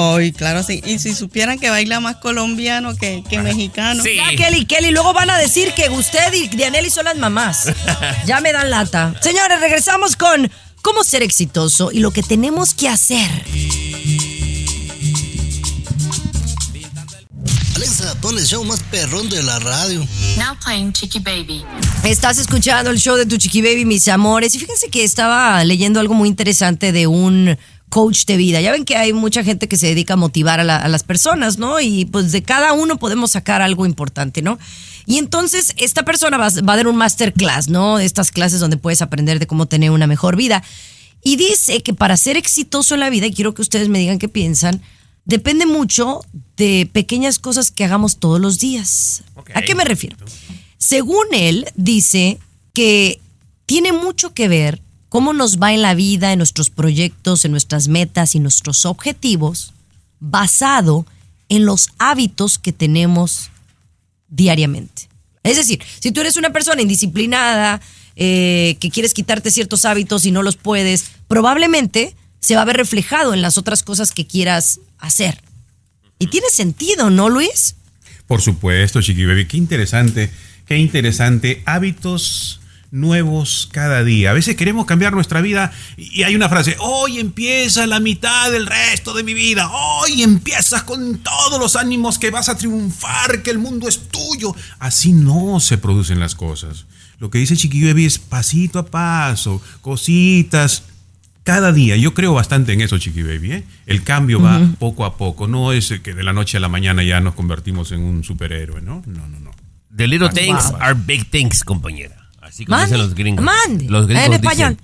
[0.00, 0.80] Ay, claro, sí.
[0.86, 4.02] Y si supieran que baila más colombiano que, que mexicano.
[4.02, 4.16] Sí.
[4.16, 7.68] Ya, Kelly, Kelly, luego van a decir que usted y Dianelli son las mamás.
[8.26, 9.14] Ya me dan lata.
[9.20, 10.50] Señores, regresamos con
[10.82, 13.28] cómo ser exitoso y lo que tenemos que hacer.
[17.76, 20.06] Alexa, pon el show más perrón de la radio.
[20.36, 21.64] Now playing Chiqui Baby.
[22.04, 24.54] Estás escuchando el show de tu Chiqui Baby, mis amores.
[24.54, 27.56] Y fíjense que estaba leyendo algo muy interesante de un
[27.90, 28.60] coach de vida.
[28.62, 31.02] Ya ven que hay mucha gente que se dedica a motivar a, la- a las
[31.02, 31.78] personas, ¿no?
[31.80, 34.58] Y pues de cada uno podemos sacar algo importante, ¿no?
[35.06, 37.98] Y entonces esta persona va, va a dar un masterclass, ¿no?
[37.98, 40.62] Estas clases donde puedes aprender de cómo tener una mejor vida.
[41.22, 44.18] Y dice que para ser exitoso en la vida, y quiero que ustedes me digan
[44.18, 44.80] qué piensan,
[45.26, 46.22] depende mucho
[46.56, 49.22] de pequeñas cosas que hagamos todos los días.
[49.54, 50.16] ¿A qué me refiero?
[50.78, 52.38] Según él, dice
[52.72, 53.20] que
[53.66, 57.88] tiene mucho que ver cómo nos va en la vida, en nuestros proyectos, en nuestras
[57.88, 59.74] metas y nuestros objetivos,
[60.20, 61.04] basado
[61.50, 63.50] en los hábitos que tenemos
[64.28, 65.08] diariamente.
[65.42, 67.80] Es decir, si tú eres una persona indisciplinada,
[68.16, 72.76] eh, que quieres quitarte ciertos hábitos y no los puedes, probablemente se va a ver
[72.76, 75.42] reflejado en las otras cosas que quieras hacer.
[76.18, 77.74] Y tiene sentido, ¿no, Luis?
[78.26, 79.46] Por supuesto, Chiqui Baby.
[79.46, 80.30] Qué interesante,
[80.66, 81.62] qué interesante.
[81.66, 82.59] Hábitos
[82.90, 84.30] nuevos cada día.
[84.30, 88.66] A veces queremos cambiar nuestra vida y hay una frase, hoy empieza la mitad del
[88.66, 93.50] resto de mi vida, hoy empiezas con todos los ánimos que vas a triunfar, que
[93.50, 94.54] el mundo es tuyo.
[94.78, 96.86] Así no se producen las cosas.
[97.18, 100.84] Lo que dice Chiqui Baby es pasito a paso, cositas,
[101.42, 103.52] cada día, yo creo bastante en eso, Chiqui Baby.
[103.52, 103.64] ¿eh?
[103.86, 105.46] El cambio va poco a poco.
[105.46, 108.82] No es que de la noche a la mañana ya nos convertimos en un superhéroe,
[108.82, 109.02] ¿no?
[109.06, 109.50] No, no, no.
[109.94, 112.19] The little things are big things, compañera.
[112.50, 113.44] Así como Mande, dicen los gringos.
[113.44, 113.88] mande.
[113.88, 114.76] Los gringos En dicen español.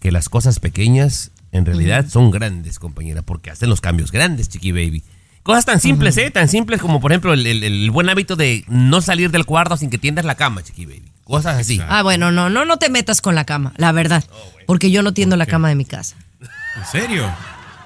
[0.00, 4.72] que las cosas pequeñas en realidad son grandes, compañera, porque hacen los cambios grandes, chiqui
[4.72, 5.02] baby.
[5.42, 6.30] Cosas tan simples, ¿eh?
[6.30, 9.76] Tan simples como, por ejemplo, el, el- el buen hábito de no salir del cuarto
[9.76, 11.02] sin que tiendas la cama, chiqui baby.
[11.24, 11.80] Cosas así.
[11.86, 14.24] Ah, bueno, no, no, no te metas con la cama, la verdad.
[14.66, 16.16] Porque yo no tiendo la cama de mi casa.
[16.76, 17.30] ¿En serio?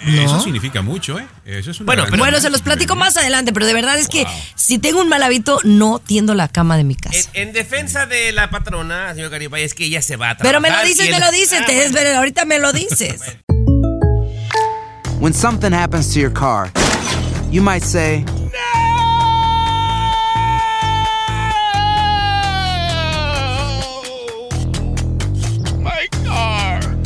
[0.01, 1.27] Eso significa mucho, ¿eh?
[1.45, 4.09] Eso es una Bueno, pero- Bueno, se los platico más adelante, pero de verdad es
[4.09, 7.31] que si tengo un mal hábito, no tiendo la cama de mi casa.
[7.35, 10.61] en defensa de la patrona, señor Garibay, es que ella se va a trabajar.
[10.61, 11.89] Pero me lo dices, me lo dices, Ah, te bueno.
[11.89, 13.21] espera, ahorita me lo dices.
[15.21, 16.71] When something happens to your car,
[17.51, 18.25] you might say,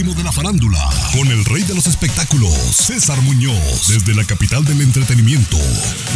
[0.00, 0.78] De la farándula,
[1.12, 5.58] con el rey de los espectáculos, César Muñoz, desde la capital del entretenimiento,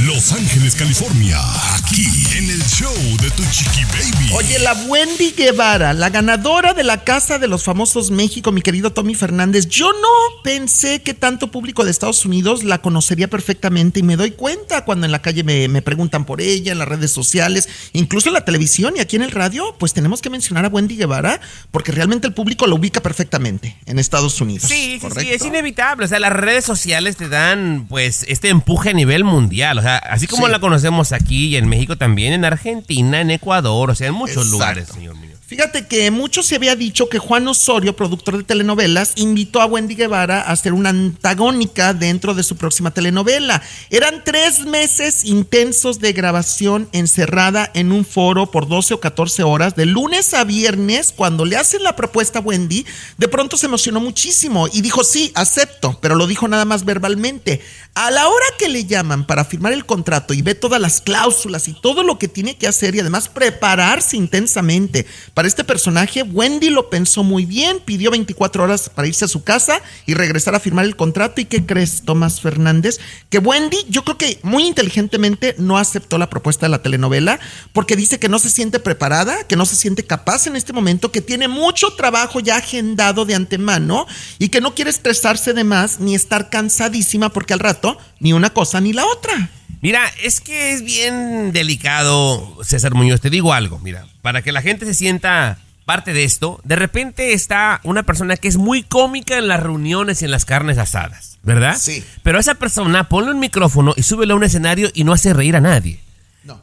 [0.06, 1.38] Los Ángeles, California,
[1.76, 4.32] aquí en el show de Tu Chiqui Baby.
[4.32, 8.94] Oye, la Wendy Guevara, la ganadora de la Casa de los Famosos México, mi querido
[8.94, 14.02] Tommy Fernández, yo no pensé que tanto público de Estados Unidos la conocería perfectamente y
[14.02, 17.10] me doy cuenta cuando en la calle me, me preguntan por ella, en las redes
[17.10, 20.68] sociales, incluso en la televisión y aquí en el radio, pues tenemos que mencionar a
[20.68, 21.38] Wendy Guevara
[21.70, 24.64] porque realmente el público lo ubica perfectamente en Estados Unidos.
[24.68, 26.04] Sí, sí, sí, es inevitable.
[26.06, 29.78] O sea, las redes sociales te dan, pues, este empuje a nivel mundial.
[29.78, 30.52] O sea, así como Sí.
[30.52, 34.36] la conocemos aquí y en México también, en Argentina, en Ecuador, o sea, en muchos
[34.36, 34.52] Exacto.
[34.52, 35.16] lugares, señor.
[35.46, 39.94] Fíjate que mucho se había dicho que Juan Osorio, productor de telenovelas, invitó a Wendy
[39.94, 43.62] Guevara a ser una antagónica dentro de su próxima telenovela.
[43.90, 49.76] Eran tres meses intensos de grabación encerrada en un foro por 12 o 14 horas,
[49.76, 51.12] de lunes a viernes.
[51.14, 52.86] Cuando le hacen la propuesta a Wendy,
[53.18, 57.60] de pronto se emocionó muchísimo y dijo, sí, acepto, pero lo dijo nada más verbalmente.
[57.94, 61.68] A la hora que le llaman para firmar el contrato y ve todas las cláusulas
[61.68, 66.70] y todo lo que tiene que hacer y además prepararse intensamente para este personaje, Wendy
[66.70, 70.60] lo pensó muy bien, pidió 24 horas para irse a su casa y regresar a
[70.60, 71.40] firmar el contrato.
[71.40, 73.00] ¿Y qué crees, Tomás Fernández?
[73.30, 77.40] Que Wendy, yo creo que muy inteligentemente no aceptó la propuesta de la telenovela
[77.72, 81.10] porque dice que no se siente preparada, que no se siente capaz en este momento,
[81.10, 84.06] que tiene mucho trabajo ya agendado de antemano
[84.38, 88.50] y que no quiere estresarse de más ni estar cansadísima porque al rato ni una
[88.50, 89.50] cosa ni la otra.
[89.80, 93.20] Mira, es que es bien delicado, César Muñoz.
[93.20, 97.34] Te digo algo, mira, para que la gente se sienta parte de esto, de repente
[97.34, 101.38] está una persona que es muy cómica en las reuniones y en las carnes asadas,
[101.42, 101.76] ¿verdad?
[101.78, 102.02] Sí.
[102.22, 105.56] Pero esa persona ponle un micrófono y súbelo a un escenario y no hace reír
[105.56, 106.00] a nadie.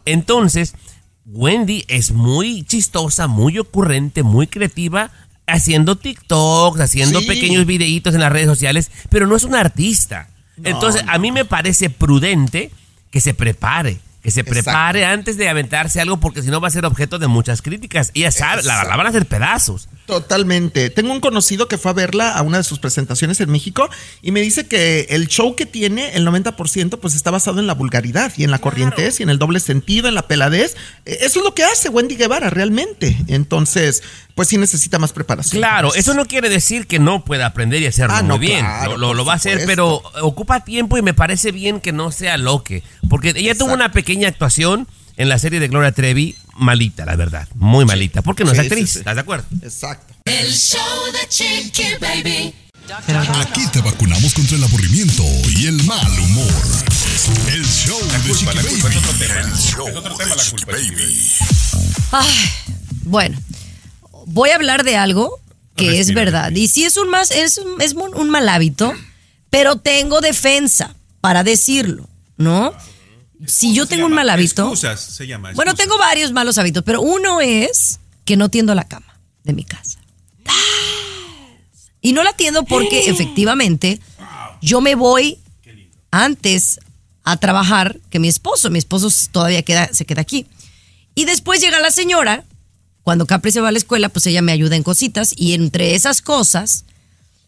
[0.05, 0.73] Entonces,
[1.25, 5.11] Wendy es muy chistosa, muy ocurrente, muy creativa,
[5.47, 7.27] haciendo TikToks, haciendo Sí.
[7.27, 10.29] pequeños videitos en las redes sociales, pero no es una artista.
[10.63, 12.71] Entonces, a mí me parece prudente
[13.11, 14.63] que se prepare, que se Exacto.
[14.63, 18.11] prepare antes de aventarse algo, porque si no va a ser objeto de muchas críticas.
[18.13, 19.87] Ella sabe, la, la van a hacer pedazos.
[20.05, 20.89] Totalmente.
[20.89, 23.89] Tengo un conocido que fue a verla a una de sus presentaciones en México
[24.21, 27.73] y me dice que el show que tiene, el 90%, pues está basado en la
[27.73, 30.75] vulgaridad y en la corrientez y en el doble sentido, en la peladez.
[31.05, 33.17] Eh, Eso es lo que hace Wendy Guevara realmente.
[33.27, 34.03] Entonces,
[34.35, 35.59] pues sí necesita más preparación.
[35.59, 38.59] Claro, eso no quiere decir que no pueda aprender y hacerlo Ah, muy no, bien.
[38.65, 42.11] claro, lo lo- va a hacer, pero ocupa tiempo y me parece bien que no
[42.11, 42.83] sea loque.
[43.09, 47.47] Porque ella tuvo una pequeña actuación en la serie de Gloria Trevi, malita, la verdad.
[47.55, 48.21] Muy malita.
[48.21, 48.99] Porque no es Sí, actriz, sí, sí.
[48.99, 49.45] ¿estás de acuerdo?
[49.61, 50.13] Exacto.
[50.25, 50.79] El show
[51.13, 52.53] de Chiqui Baby.
[53.39, 55.23] Aquí te vacunamos contra el aburrimiento
[55.57, 56.51] y el mal humor.
[57.53, 58.59] El show de Chiqui Baby.
[59.39, 61.29] El show de Chiqui Baby.
[62.11, 62.35] Ay,
[63.03, 63.37] bueno,
[64.25, 65.39] voy a hablar de algo
[65.75, 66.51] que es verdad.
[66.51, 68.93] Y sí es un más, es, un- es un, un mal hábito,
[69.49, 72.73] pero tengo defensa para decirlo, ¿no?
[73.47, 74.63] Si yo tengo un mal hábito.
[74.63, 75.51] Excusas, se llama.
[75.53, 79.63] Bueno, tengo varios malos hábitos, pero uno es que no tiendo la cama de mi
[79.63, 79.99] casa.
[82.01, 83.99] Y no la tiendo porque efectivamente
[84.61, 85.37] yo me voy
[86.09, 86.79] antes
[87.23, 88.69] a trabajar que mi esposo.
[88.69, 90.47] Mi esposo todavía queda, se queda aquí.
[91.13, 92.43] Y después llega la señora,
[93.03, 95.95] cuando Capri se va a la escuela, pues ella me ayuda en cositas y entre
[95.95, 96.85] esas cosas,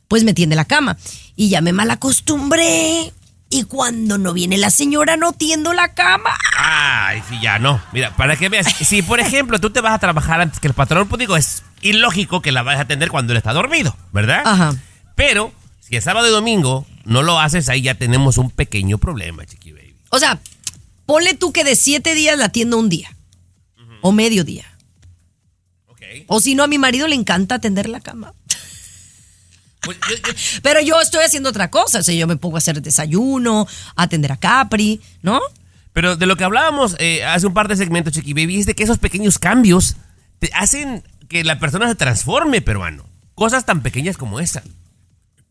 [0.07, 0.97] pues me tiende la cama.
[1.35, 3.11] Y ya me malacostumbré.
[3.53, 6.31] Y cuando no viene la señora, no tiendo la cama.
[6.57, 7.79] Ay, sí, ya no.
[7.91, 10.73] Mira, para que veas, si por ejemplo tú te vas a trabajar antes que el
[10.73, 14.41] patrón, pues digo, es ilógico que la vayas a atender cuando él está dormido, ¿verdad?
[14.43, 14.73] Ajá.
[15.13, 19.45] Pero si es sábado y domingo no lo haces, ahí ya tenemos un pequeño problema,
[19.45, 19.93] chiqui baby.
[20.09, 20.39] O sea,
[21.05, 23.15] ponle tú que de siete días la atiendo un día.
[24.01, 24.65] O medio día.
[26.25, 28.33] O si no, a mi marido le encanta atender la cama.
[29.83, 29.97] Pues,
[30.61, 31.99] Pero yo estoy haciendo otra cosa.
[31.99, 35.41] O sea, yo me pongo a hacer desayuno, a atender a Capri, ¿no?
[35.93, 38.73] Pero de lo que hablábamos eh, hace un par de segmentos, Chiqui Baby, es de
[38.73, 39.95] que esos pequeños cambios
[40.39, 43.05] te hacen que la persona se transforme, peruano.
[43.35, 44.63] Cosas tan pequeñas como esa.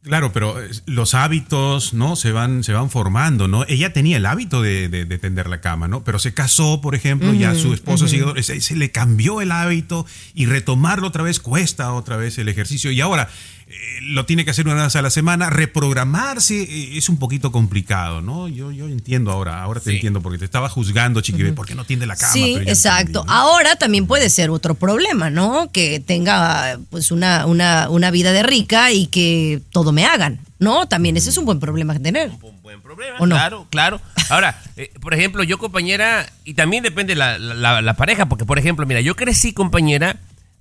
[0.02, 2.16] Claro, pero eh, los hábitos, ¿no?
[2.16, 3.64] Se van, se van formando, ¿no?
[3.68, 6.02] Ella tenía el hábito de, de- de tender la cama, ¿no?
[6.02, 9.52] Pero se casó, por ejemplo, ya Ujú, su esposo sigue- se, se le cambió el
[9.52, 12.90] hábito y retomarlo otra vez cuesta otra vez el ejercicio.
[12.90, 13.28] Y ahora
[13.68, 15.50] eh, lo tiene que hacer una vez a la semana.
[15.92, 18.48] Reprogramarse eh, es un poquito complicado, ¿no?
[18.48, 21.84] Yo, yo entiendo ahora, ahora te entiendo porque te estaba juzgando, Chiqui, ¿por qué no
[21.84, 22.32] tiende la cama?
[22.32, 23.24] Sí, ya exacto.
[23.28, 25.70] Ahora también puede ser otro problema, ¿no?
[25.70, 30.86] Que tenga pues una, una, una vida de rica y que todo me hagan, ¿no?
[30.86, 32.30] También ese es un buen problema que tener.
[33.18, 33.36] ¿O no?
[33.36, 34.00] Claro, claro.
[34.30, 38.58] Ahora, eh, por ejemplo, yo compañera, y también depende la, la, la pareja, porque por
[38.58, 40.16] ejemplo, mira, yo crecí compañera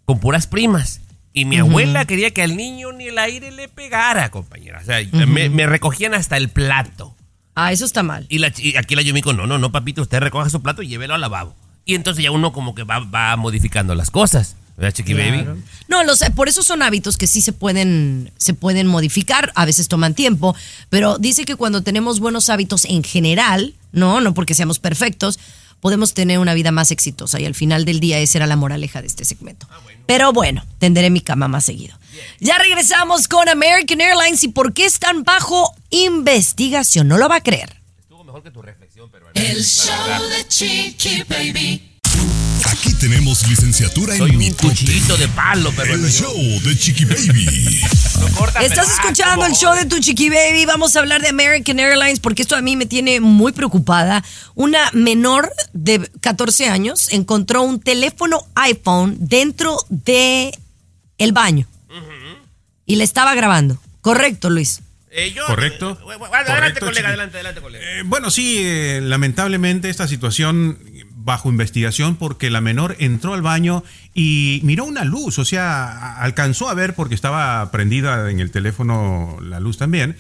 [0.06, 1.02] con puras primas.
[1.34, 4.82] Y mi abuela quería que al niño ni el aire le pegara, compañera.
[4.82, 7.16] O sea, me recogían hasta el plato.
[7.56, 8.26] Ah, eso está mal.
[8.30, 10.88] Y, la, y aquí la Yumiko, no, no, no, papito, usted recoja su plato y
[10.88, 11.56] llévelo al lavabo.
[11.86, 14.56] Y entonces ya uno como que va, va modificando las cosas.
[14.78, 15.44] ¿Verdad, Chiqui Baby?
[15.44, 15.58] Claro.
[15.88, 19.88] No, los, por eso son hábitos que sí se pueden, se pueden modificar, a veces
[19.88, 20.56] toman tiempo,
[20.90, 25.40] pero dice que cuando tenemos buenos hábitos en general, no, no porque seamos perfectos,
[25.82, 29.02] podemos tener una vida más exitosa y al final del día esa era la moraleja
[29.02, 29.68] de este segmento.
[30.06, 31.98] Pero bueno, tenderé mi cama más seguido.
[32.40, 37.44] Ya regresamos con American Airlines y por qué están bajo investigación, no lo va a
[37.44, 37.82] creer.
[39.34, 41.91] El show de Chiqui Baby.
[42.72, 44.84] Aquí tenemos licenciatura en mitote.
[45.18, 47.82] de palo, pero El show de Chiqui Baby.
[48.62, 50.66] Estás escuchando el show de tu chiqui baby.
[50.66, 54.24] Vamos a hablar de American Airlines porque esto a mí me tiene muy preocupada.
[54.56, 60.52] Una menor de 14 años encontró un teléfono iPhone dentro de
[61.18, 61.68] el baño
[62.86, 63.82] y le estaba grabando.
[64.02, 64.82] Correcto, Luis.
[65.14, 65.98] Eh, yo- Correcto.
[66.02, 67.86] Adelante, Correcto, colega, adelante, adelante, colega.
[67.86, 70.80] Eh, bueno, sí, eh, lamentablemente esta situación
[71.24, 76.70] bajo investigación porque la menor entró al baño y miró una luz, o sea, alcanzó
[76.70, 80.16] a ver porque estaba prendida en el teléfono la luz también.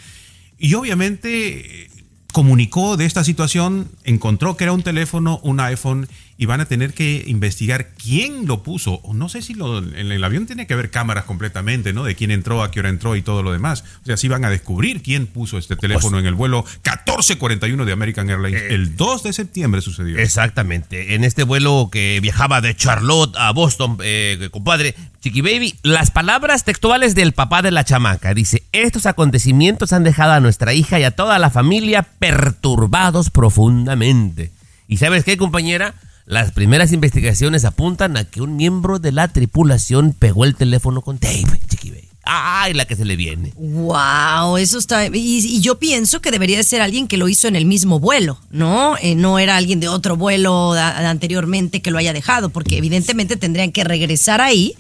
[0.58, 1.89] Y obviamente eh,
[2.32, 6.08] comunicó de esta situación, encontró que era un teléfono, un iPhone
[6.41, 8.93] y van a tener que investigar quién lo puso.
[9.03, 12.03] O no sé si lo, en el avión tiene que haber cámaras completamente, ¿no?
[12.03, 13.83] De quién entró, a qué hora entró y todo lo demás.
[14.01, 17.91] O sea, sí van a descubrir quién puso este teléfono en el vuelo 1441 de
[17.91, 18.59] American Airlines.
[18.71, 20.17] el 2 de septiembre sucedió.
[20.17, 21.13] Exactamente.
[21.13, 26.63] En este vuelo que viajaba de Charlotte a Boston, eh, compadre, Chiqui Baby, las palabras
[26.63, 28.33] textuales del papá de la chamaca.
[28.33, 34.51] Dice, estos acontecimientos han dejado a nuestra hija y a toda la familia perturbados profundamente.
[34.87, 35.93] ¿Y sabes qué, compañera?
[36.26, 41.17] Las primeras investigaciones apuntan a que un miembro de la tripulación pegó el teléfono con
[41.17, 42.07] tape, Chiqui Baby.
[42.24, 43.51] ¡Ay, la que se le viene!
[43.55, 45.07] Wow, eso está.
[45.07, 48.39] Y, yo pienso que debería de ser alguien que lo hizo en el mismo vuelo,
[48.51, 48.95] ¿no?
[49.01, 53.72] Eh, no era alguien de otro vuelo anteriormente que lo haya dejado, porque evidentemente tendrían
[53.72, 54.76] que regresar ahí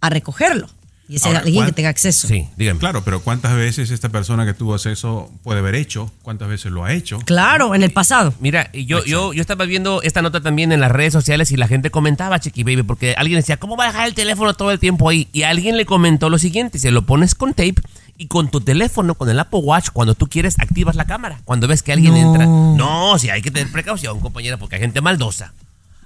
[0.00, 0.68] a recogerlo.
[1.08, 2.26] Y ese Ahora, alguien que ¿cuán- tenga acceso.
[2.26, 2.80] Sí, dígame.
[2.80, 6.10] Claro, pero ¿cuántas veces esta persona que tuvo acceso puede haber hecho?
[6.22, 7.20] ¿Cuántas veces lo ha hecho?
[7.24, 8.34] Claro, en el pasado.
[8.40, 11.56] Mira, y yo, yo, yo estaba viendo esta nota también en las redes sociales y
[11.56, 14.72] la gente comentaba, Chiqui Baby, porque alguien decía, ¿cómo va a dejar el teléfono todo
[14.72, 15.28] el tiempo ahí?
[15.32, 17.76] Y alguien le comentó lo siguiente, se lo pones con tape
[18.18, 21.38] y con tu teléfono, con el Apple Watch, cuando tú quieres, activas la cámara.
[21.44, 22.18] Cuando ves que alguien No.
[22.32, 22.46] entra.
[22.46, 25.52] No, sí, hay que tener precaución, compañera, porque hay gente maldosa.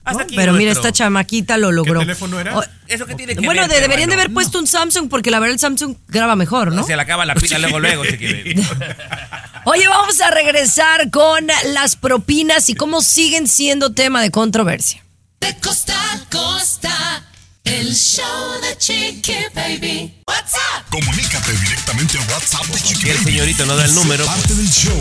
[0.04, 2.00] Hasta aquí Pero mira, esta chamaquita lo logró.
[2.00, 2.58] teléfono era?
[2.58, 5.38] O- ¿Eso qué tiene que bueno, ver, deberían de haber puesto un Samsung porque la
[5.38, 6.84] verdad el Samsung graba mejor, ¿no?
[6.84, 8.02] Se le acaba la pila luego, luego.
[9.64, 15.04] Oye, vamos a regresar con las propinas y cómo siguen siendo tema de controversia.
[15.40, 17.24] De costa a costa.
[17.64, 20.14] El show de Chiqui Baby.
[20.26, 20.84] What's up?
[20.90, 23.30] Comunícate directamente a WhatsApp de Chiqui Y el Baby.
[23.32, 24.24] señorito no da el número.
[24.26, 24.96] Parte del show.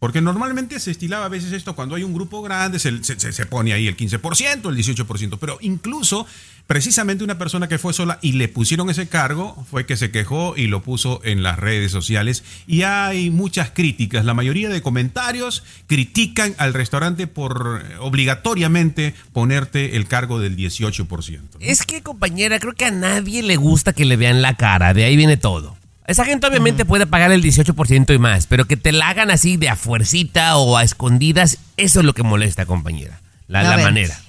[0.04, 3.46] Porque normalmente se estilaba a veces esto cuando hay un grupo grande, se, se- se-
[3.46, 6.28] pone ahí el 15%, el 18%, pero incluso
[6.68, 10.56] precisamente una persona que fue sola y le pusieron ese cargo fue que se quejó
[10.58, 14.26] y lo puso en las redes sociales y hay muchas críticas.
[14.26, 21.40] La mayoría de comentarios critican al restaurante por eh, obligatoriamente ponerte el cargo del 18%.
[21.62, 24.94] Es que, compañera, creo que a nadie le gusta que le vean la cara.
[24.94, 25.78] De ahí viene todo.
[26.06, 29.56] Esa gente obviamente puede pagar el 18% y más, pero que te la hagan así
[29.58, 33.22] de a fuercita o a escondidas, eso es lo que molesta, compañera.
[33.48, 34.20] La, la manera.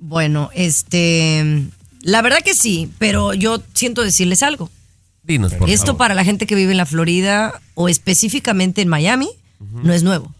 [0.00, 1.64] Bueno, este,
[2.00, 4.70] la verdad que sí, pero yo siento decirles algo.
[5.22, 5.98] Dinos, por Esto favor.
[5.98, 9.28] para la gente que vive en la Florida o específicamente en Miami
[9.60, 10.34] no es nuevo.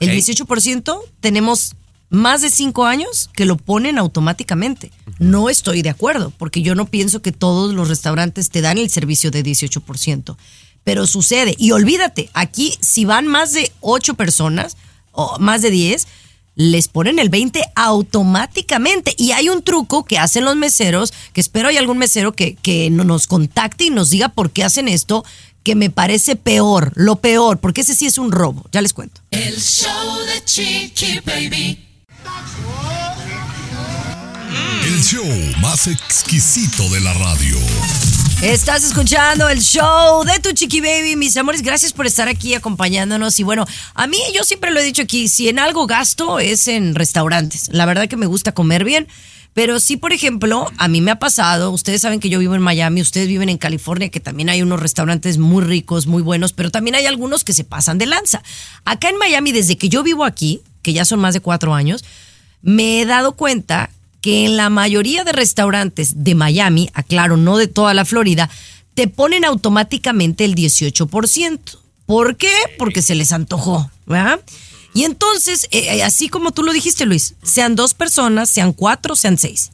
[0.00, 1.76] El 18% tenemos
[2.14, 4.90] más de cinco años que lo ponen automáticamente.
[5.18, 8.90] No estoy de acuerdo, porque yo no pienso que todos los restaurantes te dan el
[8.90, 10.36] servicio de 18%.
[10.84, 11.54] Pero sucede.
[11.58, 14.76] Y olvídate, aquí si van más de ocho personas
[15.12, 16.06] o más de 10,
[16.56, 19.14] les ponen el 20 automáticamente.
[19.16, 22.90] Y hay un truco que hacen los meseros, que espero hay algún mesero que, que
[22.90, 25.24] no- nos contacte y nos diga por qué hacen esto,
[25.62, 28.66] que me parece peor, lo peor, porque ese sí es un robo.
[28.70, 29.22] Ya les cuento.
[29.30, 31.80] El show de Chiqui Baby.
[34.84, 35.24] El show
[35.60, 37.56] más exquisito de la radio.
[38.42, 41.62] Estás escuchando el show de tu chiqui baby, mis amores.
[41.62, 43.40] Gracias por estar aquí acompañándonos.
[43.40, 43.64] Y bueno,
[43.94, 47.68] a mí yo siempre lo he dicho aquí, si en algo gasto es en restaurantes.
[47.72, 49.08] La verdad que me gusta comer bien.
[49.54, 52.60] Pero sí, por ejemplo, a mí me ha pasado, ustedes saben que yo vivo en
[52.60, 56.72] Miami, ustedes viven en California, que también hay unos restaurantes muy ricos, muy buenos, pero
[56.72, 58.42] también hay algunos que se pasan de lanza.
[58.84, 62.04] Acá en Miami, desde que yo vivo aquí, que ya son más de cuatro años,
[62.64, 63.90] me he dado cuenta
[64.22, 68.48] que en la mayoría de restaurantes de Miami, aclaro, no de toda la Florida,
[68.94, 71.58] te ponen automáticamente el 18%.
[72.06, 72.54] ¿Por qué?
[72.78, 74.40] Porque se les antojó, ¿verdad?
[74.94, 79.14] Y entonces, eh, eh, así como tú lo dijiste, Luis, sean dos personas, sean cuatro,
[79.14, 79.70] sean seis.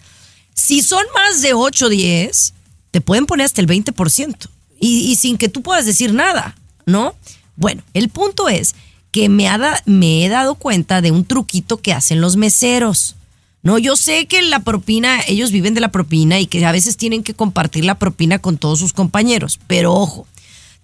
[0.53, 2.55] Si son más de 8 o 10,
[2.91, 4.49] te pueden poner hasta el 20%.
[4.81, 7.15] Y, y sin que tú puedas decir nada, ¿no?
[7.55, 8.75] Bueno, el punto es
[9.11, 13.17] que me, ha me he dado cuenta de un truquito que hacen los meseros.
[13.63, 16.97] No, yo sé que la propina, ellos viven de la propina y que a veces
[16.97, 19.61] tienen que compartir la propina con todos sus compañeros.
[19.67, 20.27] Pero ojo,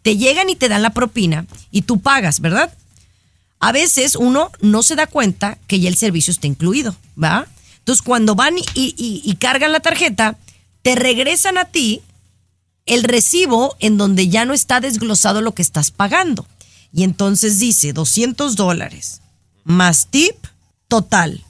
[0.03, 2.73] te llegan y te dan la propina y tú pagas, ¿verdad?
[3.61, 7.47] A veces uno no se da cuenta que ya el servicio está incluido, ¿va?
[7.79, 10.37] Entonces cuando van y cargan la tarjeta,
[10.83, 12.03] te regresan a ti
[12.85, 16.47] el recibo en donde ya no está desglosado lo que estás pagando.
[16.97, 19.21] Y entonces dice 200 dólares
[19.65, 20.35] más tip
[20.89, 21.45] total.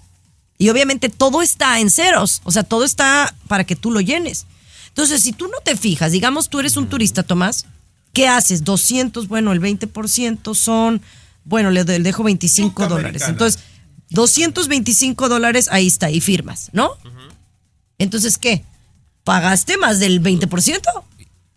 [0.59, 4.47] Y obviamente todo está en ceros, o sea, todo está para que tú lo llenes.
[4.89, 7.67] Entonces, si tú no te fijas, digamos tú eres un turista, Tomás,
[8.13, 8.65] ¿qué haces?
[8.65, 11.01] 200, bueno, el 20% son,
[11.45, 13.05] bueno, le, le dejo 25 dólares.
[13.05, 13.31] americana.
[13.31, 13.63] Entonces,
[14.11, 16.91] 225 dólares, ahí está, y firmas, ¿no?
[17.99, 18.65] Entonces, ¿qué?
[19.23, 20.81] ¿Pagaste más del 20%?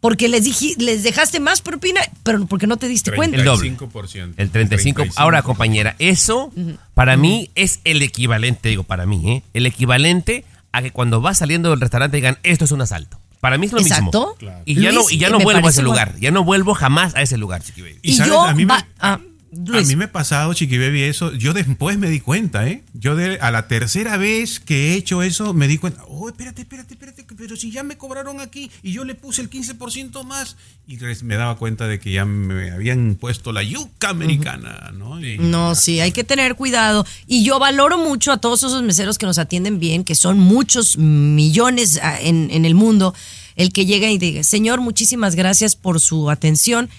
[0.02, 3.36] Porque les, dije, les dejaste más propina, pero porque no te diste cuenta.
[3.38, 3.76] El doble.
[3.78, 4.34] 35%.
[4.38, 5.04] El 35.
[5.18, 6.54] Ahora, compañera, eso
[6.94, 9.44] para mí es el equivalente, digo, para mí, ¿eh?
[9.54, 13.20] El equivalente a que cuando vas saliendo del restaurante digan, esto es un asalto.
[13.42, 14.04] Para mí es lo Exacto.
[14.06, 14.36] mismo.
[14.38, 14.62] Claro.
[14.66, 15.92] Y ya no, y ya eh, no me vuelvo a ese igual.
[15.92, 16.16] lugar.
[16.20, 18.00] Ya no vuelvo jamás a ese lugar, chiqui baby.
[18.02, 19.20] Y, sabes, a mí me, va-
[19.52, 21.34] a mí me ha pasado, Chiqui Baby, eso.
[21.34, 22.84] Yo después me di cuenta, ¿eh?
[22.94, 26.04] Yo de, a la tercera vez que he hecho eso, me di cuenta.
[26.08, 27.26] Oh, espérate, espérate, espérate.
[27.36, 30.56] Pero si ya me cobraron aquí y yo le puse el 15% más.
[30.88, 35.24] Y me daba cuenta de que ya me habían puesto la yuca americana, ¿no?
[35.24, 37.06] Y- No, sí, hay que tener cuidado.
[37.28, 40.98] Y yo valoro mucho a todos esos meseros que nos atienden bien, que son muchos
[40.98, 43.14] millones ah, en, en el mundo,
[43.56, 46.90] el que llega y diga, señor, muchísimas gracias por su atención.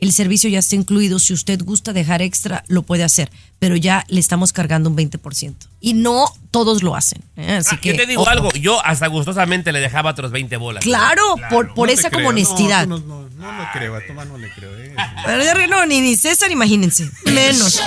[0.00, 1.18] El servicio ya está incluido.
[1.18, 3.30] Si usted gusta dejar extra, lo puede hacer.
[3.58, 5.54] Pero ya le estamos cargando un 20%.
[5.80, 7.22] Y no todos lo hacen.
[7.36, 7.56] ¿eh?
[7.56, 8.30] Así Ah, que, yo te digo ojo.
[8.30, 10.82] algo, yo hasta gustosamente le dejaba otros 20 bolas.
[10.82, 12.86] Claro, por, por No esa como honestidad.
[12.86, 14.74] No, no, no, no lo creo, a Tomás no le creo.
[14.78, 14.94] ¿eh?
[15.26, 17.10] Pero ya no, ni, ni César, imagínense.
[17.26, 17.80] Menos.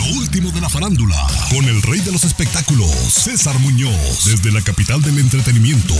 [0.00, 4.62] Lo último de la farándula, con el rey de los espectáculos, César Muñoz, desde la
[4.62, 5.92] capital del entretenimiento,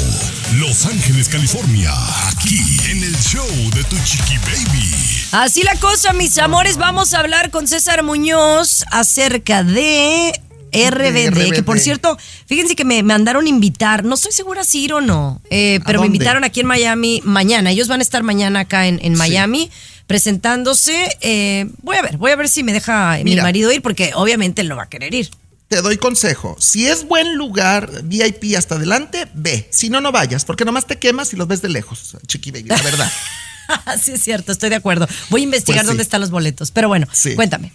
[0.54, 1.92] Los Ángeles, California,
[2.28, 4.90] aquí en el show de Tu Chiqui Baby.
[5.32, 6.78] Así la cosa, mis amores.
[6.78, 10.32] Vamos a hablar con César Muñoz acerca de
[10.72, 15.02] RBD, que por cierto, fíjense que me mandaron invitar, no estoy segura si ir o
[15.02, 17.70] no, eh, pero me invitaron aquí en Miami mañana.
[17.70, 19.70] Ellos van a estar mañana acá en, en Miami
[20.10, 21.16] presentándose.
[21.20, 23.42] eh, voy a ver, voy a ver si me deja mi Mira.
[23.44, 25.30] marido ir, porque obviamente él no va a querer ir.
[25.68, 26.56] Te doy consejo.
[26.58, 29.68] Si es buen lugar, VIP hasta adelante, ve.
[29.70, 32.64] Si no, no vayas, porque nomás te quemas y los ves de lejos, chiqui baby,
[32.70, 33.10] la verdad.
[34.02, 35.06] sí, es cierto, estoy de acuerdo.
[35.28, 35.90] Voy a investigar Pues sí.
[35.90, 36.72] dónde están los boletos.
[36.72, 37.34] Pero bueno, Sí.
[37.36, 37.72] cuéntame.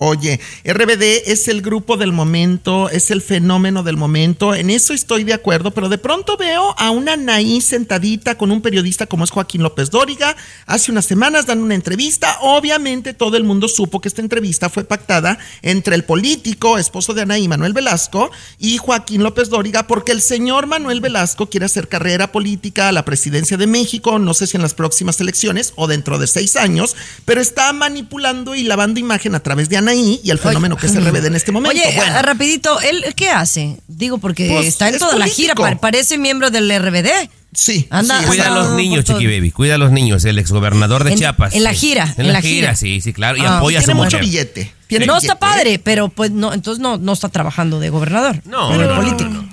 [0.00, 5.24] Oye, RBD es el grupo del momento, es el fenómeno del momento, en eso estoy
[5.24, 9.32] de acuerdo, pero de pronto veo a una Naí sentadita con un periodista como es
[9.32, 10.36] Joaquín López Dóriga,
[10.66, 14.84] hace unas semanas dan una entrevista, obviamente todo el mundo supo que esta entrevista fue
[14.84, 18.30] pactada entre el político, esposo de Anaí, Manuel Velasco,
[18.60, 23.04] y Joaquín López Dóriga, porque el señor Manuel Velasco quiere hacer carrera política a la
[23.04, 26.94] presidencia de México, no sé si en las próximas elecciones o dentro de seis años,
[27.24, 30.94] pero está manipulando y lavando imagen a través de Anaí y el fenómeno que es
[30.94, 31.76] RBD en este momento.
[31.78, 33.78] Oye, Bueno, rapidito, ¿él qué hace?
[33.88, 37.28] Digo, porque Pues, está en es toda la gira, parece miembro del RBD.
[37.54, 37.86] Sí.
[37.90, 39.04] Anda, Cuida a los niños.
[39.04, 39.50] Chiqui Baby.
[39.50, 40.24] Cuida a los niños.
[40.26, 41.54] El exgobernador de En- Chiapas.
[41.54, 41.76] en la Sí.
[41.78, 43.38] gira, En, la, gira, sí, sí, claro.
[43.38, 43.56] Y Ah.
[43.58, 44.12] apoya a su tiene mujer.
[44.20, 44.60] mucho billete.
[44.90, 45.36] no billete, está ¿eh?
[45.40, 48.42] padre, pero pues no, entonces no, no está trabajando de gobernador.
[48.44, 49.44] No, Pero no, no, político.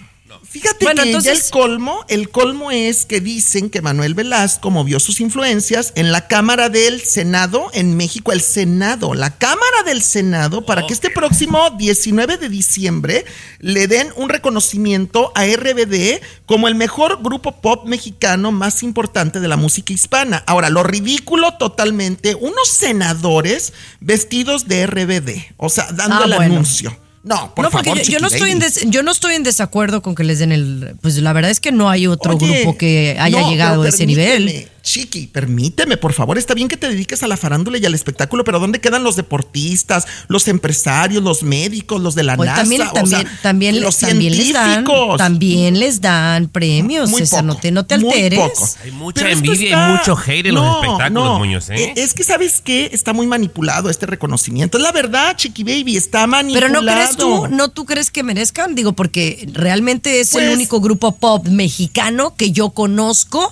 [0.55, 5.01] Fíjate Bueno, que ya el colmo, el colmo es que dicen que Manuel Velasco movió
[5.01, 10.65] sus influencias en la Cámara del Senado en México, el Senado, la Cámara del Senado,
[10.65, 13.25] para que este próximo 19 de diciembre
[13.59, 19.49] le den un reconocimiento a RBD como el mejor grupo pop mexicano más importante de
[19.49, 20.41] la música hispana.
[20.47, 26.53] Ahora, lo ridículo totalmente, unos senadores vestidos de RBD, o sea, dando Ah, el bueno.
[26.55, 26.97] anuncio.
[27.25, 29.41] No, por no, porque favor, yo, yo no estoy en des- yo no estoy en
[29.43, 30.95] desacuerdo con que les den el.
[31.01, 33.89] Pues la verdad es que no hay otro Oye, grupo que haya no, llegado a
[33.89, 34.67] ese nivel.
[34.85, 36.37] Chiqui, permíteme, por favor.
[36.37, 39.15] Está bien que te dediques a la farándula y al espectáculo, pero ¿dónde quedan los
[39.15, 42.61] deportistas, los empresarios, los médicos, los de la Pues NASA?
[42.61, 45.17] también, o también, sea, también, los también les dan, científicos?
[45.17, 48.39] también les dan premios, Muy César, no poco, te, no te muy alteres.
[48.39, 48.69] poco.
[48.83, 51.39] Hay mucha envidia está- y mucho hate en los No, espectáculos, no.
[51.39, 51.75] Muñoz, ¿eh?
[51.77, 52.89] Eh, Es que, ¿sabes qué?
[52.93, 54.77] Está muy manipulado este reconocimiento.
[54.77, 56.71] Es la verdad, Chiqui Baby, está manipulado.
[56.73, 60.53] Pero no crees tú, no tú crees que merezcan, digo, porque realmente es el Pues-
[60.55, 63.51] único grupo pop mexicano que yo conozco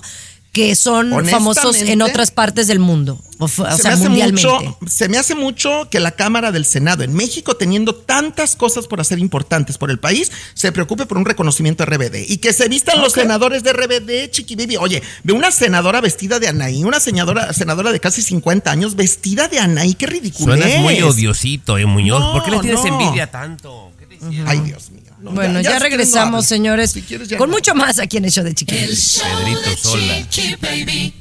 [0.54, 4.08] que son famosos en otras partes del mundo, o, f- o se, sea, me hace
[4.08, 4.48] mundialmente.
[4.48, 8.86] mucho, se me hace mucho que la Cámara del Senado en México, teniendo tantas cosas
[8.86, 12.24] por hacer importantes por el país, se preocupe por un reconocimiento RBD.
[12.28, 14.76] Y que se vistan los senadores de RBD, Chiqui Baby.
[14.76, 19.48] Oye, ve una senadora vestida de Anaí, una senadora, senadora de casi 50 años vestida
[19.48, 19.94] de Anaí.
[19.94, 20.54] Qué ridículo.
[20.56, 22.20] Suenas muy odiosito, eh, Muñoz.
[22.20, 23.00] No, ¿Por qué le tienes no.
[23.00, 23.90] envidia tanto?
[23.98, 24.46] ¿Qué te hicieron?
[24.48, 24.93] Ay, Dios mío.
[25.24, 27.56] No, Bueno, ya, regresamos, señores, Si quieres ya con no.
[27.56, 28.90] mucho más aquí en el show de Chiquillos.
[28.90, 30.28] El show Pedrito de Sola.
[30.28, 31.14] Chiqui Baby.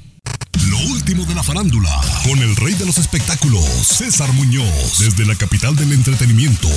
[0.69, 1.89] Lo último de la farándula,
[2.23, 6.69] con el rey de los espectáculos, César Muñoz, desde la capital del entretenimiento,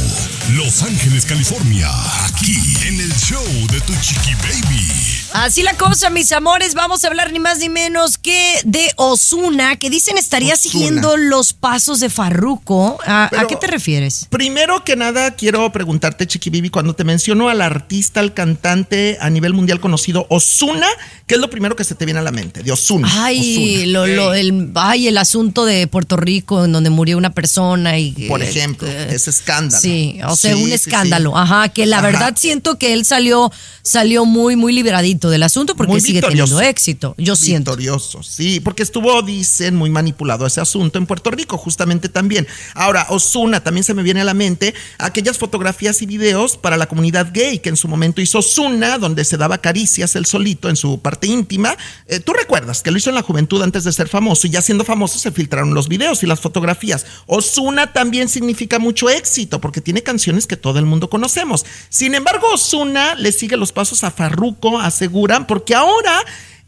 [0.55, 1.89] Los Ángeles, California,
[2.27, 2.57] aquí
[2.87, 4.89] en el show de Tu Chiqui Baby.
[5.33, 9.77] Así la cosa, mis amores, vamos a hablar ni más ni menos que de Osuna,
[9.77, 10.73] que dicen estaría Ozuna.
[10.73, 12.99] siguiendo los pasos de Farruko.
[13.07, 14.27] ¿A, qué te refieres?
[14.31, 19.29] Primero que nada, quiero preguntarte, Chiqui Bibi, cuando te menciono al artista, al cantante a
[19.31, 20.87] nivel mundial conocido, Osuna,
[21.27, 22.63] ¿qué es lo primero que se te viene a la mente?
[22.63, 23.09] De Osuna.
[23.25, 23.93] Ay, Ozuna.
[23.93, 28.13] lo, lo- el, ay, el asunto de Puerto Rico en donde murió una persona y
[28.29, 29.81] Por eh, ejemplo, eh, ese escándalo.
[29.83, 31.31] Sí, o sea, Sí, un sí, escándalo.
[31.31, 31.37] sí.
[31.39, 32.07] Ajá, que la Ajá.
[32.07, 33.53] verdad siento que él salió
[33.83, 36.55] salió muy muy liberadito del asunto porque Muy sigue victorioso.
[36.57, 37.15] teniendo éxito.
[37.19, 37.73] Yo siento.
[37.73, 42.47] Victorioso, sí, porque estuvo, dicen, muy manipulado ese asunto en Puerto Rico, justamente también.
[42.75, 46.87] Ahora, Osuna, también se me viene a la mente aquellas fotografías y videos para la
[46.87, 50.77] comunidad gay que en su momento hizo Osuna, donde se daba caricias él solito en
[50.77, 51.77] su parte íntima.
[52.07, 54.61] Eh, Tú recuerdas que lo hizo en la juventud antes de ser famoso y ya
[54.63, 57.07] siendo famoso se filtraron los videos y las fotografías.
[57.27, 61.65] Osuna también significa mucho éxito porque tiene canciones que todo el mundo conocemos.
[61.89, 66.21] Sin embargo, Osuna le sigue los pasos a Farruko, aseguran, porque ahora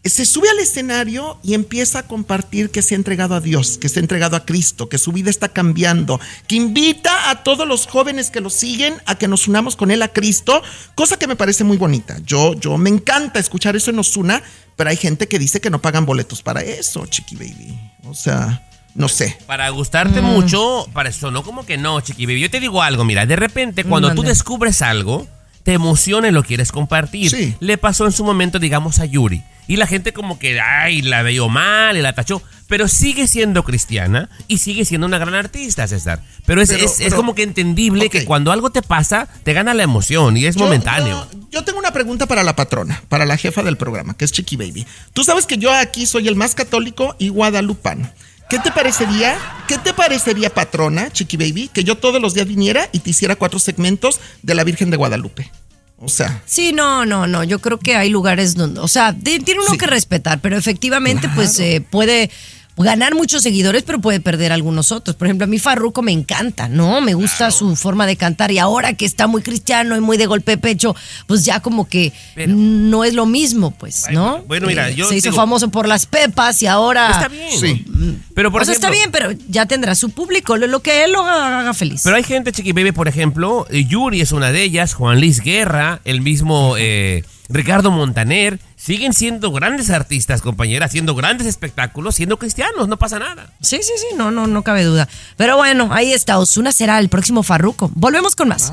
[0.05, 3.89] se sube al escenario y empieza a compartir que se ha entregado a Dios, que
[3.89, 7.87] se ha entregado a Cristo, que su vida está cambiando, que invita a todos los
[7.87, 10.63] jóvenes que lo siguen a que nos unamos con él a Cristo,
[10.95, 12.17] cosa que me parece muy bonita.
[12.25, 14.43] Yo, yo me encanta escuchar eso en Osuna,
[14.77, 17.79] pero hay gente que dice que no pagan boletos para eso, Chiqui Baby.
[18.05, 18.65] O sea,
[18.95, 19.37] no sé.
[19.47, 20.25] Para gustarte Mm.
[20.25, 22.41] mucho, para eso no como que no, chiqui baby.
[22.41, 25.27] Yo te digo algo, mira, de repente cuando tú descubres algo,
[25.69, 27.31] te emociona y lo quieres compartir.
[27.31, 27.55] Sí.
[27.61, 29.43] Le pasó en su momento, digamos, a Yuri.
[29.67, 32.41] Y la gente como que, ay, la veo mal y la tachó.
[32.69, 36.23] Pero sigue siendo cristiana y sigue siendo una gran artista, César.
[36.47, 39.83] Pero es, Pero- es- como que entendible que cuando algo te pasa, te gana la
[39.83, 41.29] emoción y es Yo- momentáneo.
[41.35, 44.33] Yo, yo tengo una pregunta para la patrona, para la jefa del programa, que es
[44.33, 44.87] Chiqui Baby.
[45.13, 48.11] Tú sabes que yo aquí soy el más católico y guadalupano.
[48.49, 49.37] ¿Qué te parecería?
[49.67, 53.37] ¿Qué te parecería, patrona, Chiqui Baby, que yo todos los días viniera y te hiciera
[53.37, 55.51] cuatro segmentos de la Virgen de Guadalupe?
[55.99, 57.45] O sea, Sí, no, no, no.
[57.45, 59.77] Yo creo que hay lugares donde, o sea, tiene uno Sí.
[59.79, 62.31] que respetar, pero efectivamente, pues eh, puede,
[62.79, 65.17] ganar muchos seguidores, pero puede perder algunos otros.
[65.17, 67.01] Por ejemplo, a mí Farruko me encanta, ¿no?
[67.01, 70.27] Me gusta su forma de cantar y ahora que está muy cristiano y muy de
[70.27, 70.95] golpe de pecho,
[71.27, 72.13] pues ya como que
[72.47, 74.43] no es lo mismo, pues, ¿no?
[74.47, 78.23] bueno, mira, Eh, yo se hizo digo- famoso por las pepas y ahora Está bien.
[78.35, 81.13] Pero por o sea, está bien, pero ya tendrá su público, lo, lo que él
[81.13, 82.03] lo haga, haga feliz.
[82.05, 85.41] Pero hay gente, Chiqui Baby, por ejemplo, eh, Yuri es una de ellas, Juan Luis
[85.41, 88.59] Guerra, el mismo eh, Ricardo Montaner,
[88.89, 93.51] siguen siendo grandes artistas, compañera, haciendo grandes espectáculos, siendo cristianos, no pasa nada.
[93.61, 95.07] Sí, sí, sí, no, no, no cabe duda.
[95.37, 97.91] Pero bueno, ahí está, Osuna será el próximo Farruco.
[97.95, 98.73] Volvemos con más.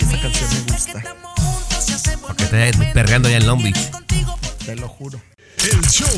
[0.00, 1.14] Esa canción me gusta.
[2.26, 3.78] Porque está perreando ya en Long Beach.
[4.66, 5.20] Te lo juro.
[5.64, 6.08] El show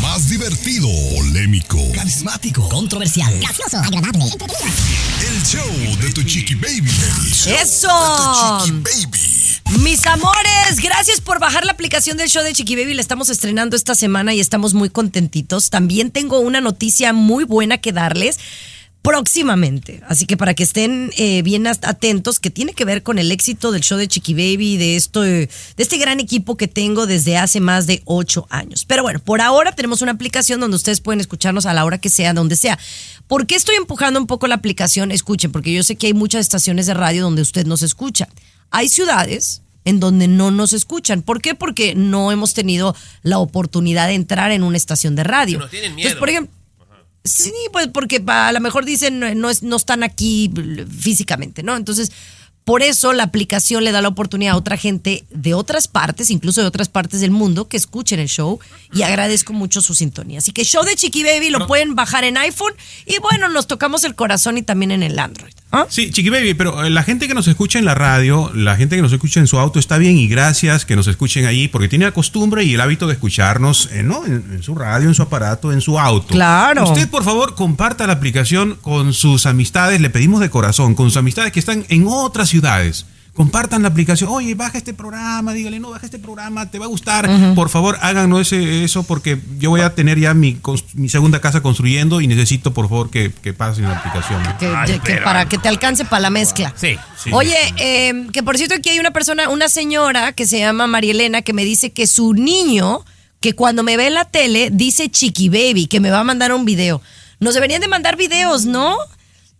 [0.00, 4.24] más divertido, polémico, Carismático, controversial, gracioso, agradable.
[4.24, 6.88] el show de tu chiqui baby.
[6.88, 7.88] El show ¡Eso!
[7.88, 9.82] de tu chiqui baby.
[9.82, 12.94] Mis amores, gracias por bajar la aplicación del show de Chiqui Baby.
[12.94, 15.70] La estamos estrenando esta semana y estamos muy contentitos.
[15.70, 18.38] También tengo una noticia muy buena que darles
[19.04, 20.00] próximamente.
[20.08, 23.30] Así que para que estén eh, bien at- atentos, que tiene que ver con el
[23.30, 27.36] éxito del show de Chiqui Baby, de, esto, de este gran equipo que tengo desde
[27.36, 28.84] hace más de ocho años.
[28.86, 32.08] Pero bueno, por ahora tenemos una aplicación donde ustedes pueden escucharnos a la hora que
[32.08, 32.78] sea, donde sea.
[33.28, 35.12] ¿Por qué estoy empujando un poco la aplicación?
[35.12, 38.28] Escuchen, porque yo sé que hay muchas estaciones de radio donde usted nos escucha.
[38.70, 41.22] Hay ciudades en donde no nos escuchan.
[41.22, 41.54] ¿Por qué?
[41.54, 45.58] Porque no hemos tenido la oportunidad de entrar en una estación de radio.
[45.58, 46.18] nos tienen Entonces, miedo.
[46.20, 46.52] por ejemplo,
[47.24, 50.50] Sí, pues porque a lo mejor dicen no, no es- no están aquí
[51.00, 51.74] físicamente, ¿no?
[51.76, 52.12] Entonces,
[52.64, 56.62] por eso la aplicación le da la oportunidad a otra gente de otras partes, incluso
[56.62, 58.58] de otras partes del mundo, que escuchen el show
[58.92, 60.38] y agradezco mucho su sintonía.
[60.38, 62.72] Así que show de Chiqui Baby lo pueden bajar en iPhone
[63.06, 65.52] y bueno, nos tocamos el corazón y también en el Android.
[65.74, 65.86] ¿Ah?
[65.88, 68.96] Sí, Chiqui Baby, pero eh, la gente que nos escucha en la radio, la gente
[68.96, 71.88] que nos escucha en su auto está bien y gracias que nos escuchen ahí porque
[71.88, 74.24] tiene la costumbre y el hábito de escucharnos eh, ¿no?
[74.24, 76.28] en, en su radio, en su aparato, en su auto.
[76.28, 76.84] Claro.
[76.84, 81.16] Usted, por favor, comparta la aplicación con sus amistades, le pedimos de corazón, con sus
[81.16, 83.06] amistades que están en otras ciudades.
[83.34, 84.30] Compartan la aplicación.
[84.30, 87.28] Oye, baja este programa, dígale, no, baja este programa, te va a gustar.
[87.56, 90.56] Por favor, háganos ese, eso porque yo voy a tener ya mi,
[90.94, 94.40] mi segunda casa construyendo y necesito, por favor, que, que pasen la aplicación.
[94.40, 94.56] ¿no?
[94.58, 96.72] Que, que- que para que te alcance para la mezcla.
[96.76, 96.96] Sí.
[97.22, 97.30] Sí.
[97.32, 101.10] Oye, eh, que por cierto aquí hay una persona, una señora que se llama María
[101.10, 103.00] Elena que me dice que su niño,
[103.40, 106.52] que cuando me ve en la tele, dice Chiqui Baby, que me va a mandar
[106.52, 107.02] un video.
[107.40, 108.96] Nos deberían de mandar videos, ¿no?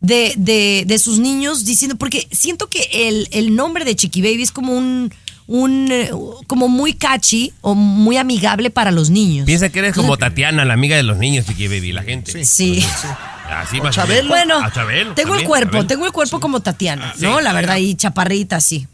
[0.04, 4.42] De, de, de sus niños diciendo, porque siento que el, el nombre de Chiqui Baby
[4.42, 5.12] es como un,
[5.46, 6.10] un, eh,
[6.46, 9.46] como muy catchy o muy amigable para los niños.
[9.46, 12.44] Piensa que eres como Tatiana, la amiga de los niños, Chiqui Baby, la gente.
[12.44, 12.84] Sí.
[13.48, 14.28] Así O más Chabelo.
[14.28, 15.86] Bueno, A Chabelo, tengo el cuerpo, Chabelo.
[15.86, 17.40] tengo el cuerpo como Tatiana, Ah, sí, ¿no?
[17.40, 18.86] La verdad, y chaparrita, sí.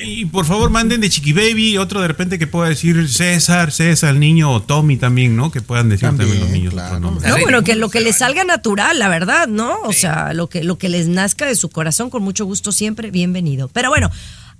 [0.00, 4.10] Y por favor manden de Chiqui Baby, otro de repente que pueda decir César, César,
[4.10, 5.50] el niño o Tommy también, ¿no?
[5.50, 7.00] Que puedan decir también, También, los niños claro.
[7.00, 9.80] No, bueno, que lo que les salga natural, la verdad, ¿no?
[9.82, 13.10] O sea, lo que, lo que les nazca de su corazón, con mucho gusto siempre,
[13.10, 13.68] bienvenido.
[13.68, 14.10] Pero bueno,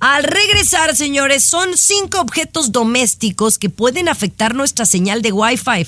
[0.00, 5.86] al regresar, señores, son cinco objetos domésticos que pueden afectar nuestra señal de Wi-Fi.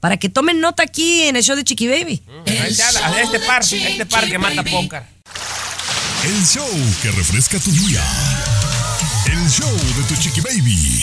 [0.00, 2.22] Para que tomen nota aquí en el show de Chiqui Baby.
[2.44, 5.02] Este par, a este par que mata póker.
[6.24, 6.68] El show
[7.02, 8.02] que refresca tu día.
[9.42, 11.02] El show de tu chiqui baby.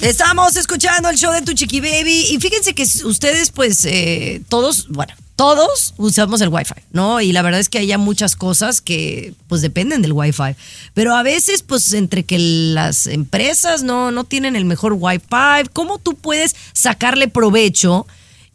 [0.00, 4.86] Estamos escuchando el show de Tu Chiqui Baby y fíjense que ustedes pues eh, todos,
[4.88, 7.20] bueno, todos usamos el Wi-Fi, ¿no?
[7.20, 10.56] Y la verdad es que hay ya muchas cosas que pues dependen del Wi-Fi,
[10.92, 15.98] pero a veces pues entre que las empresas no, no tienen el mejor Wi-Fi, ¿cómo
[15.98, 18.06] tú puedes sacarle provecho?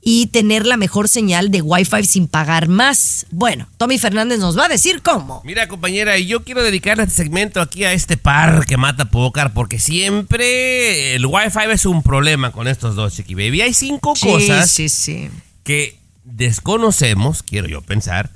[0.02, 3.26] Y tener la mejor señal de Wi-Fi sin pagar más.
[3.32, 5.41] Bueno, Tommy Fernández nos va a decir cómo.
[5.43, 9.54] Mira, compañera, y yo quiero dedicarle este segmento aquí a este par que mata pócar,
[9.54, 13.62] porque siempre el Wi-Fi es un problema con estos dos, Chiqui Baby.
[13.62, 15.30] Hay cinco cosas Sí, sí.
[15.64, 18.30] que desconocemos, quiero yo pensar,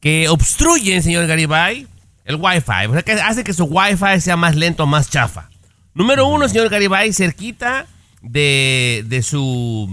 [0.00, 1.86] que obstruyen, señor Garibay,
[2.24, 2.86] el Wi-Fi.
[2.88, 5.50] O sea, que hace que su Wi-Fi sea más lento, más chafa.
[5.94, 7.86] Número uno, señor Garibay, cerquita
[8.22, 9.90] de, de su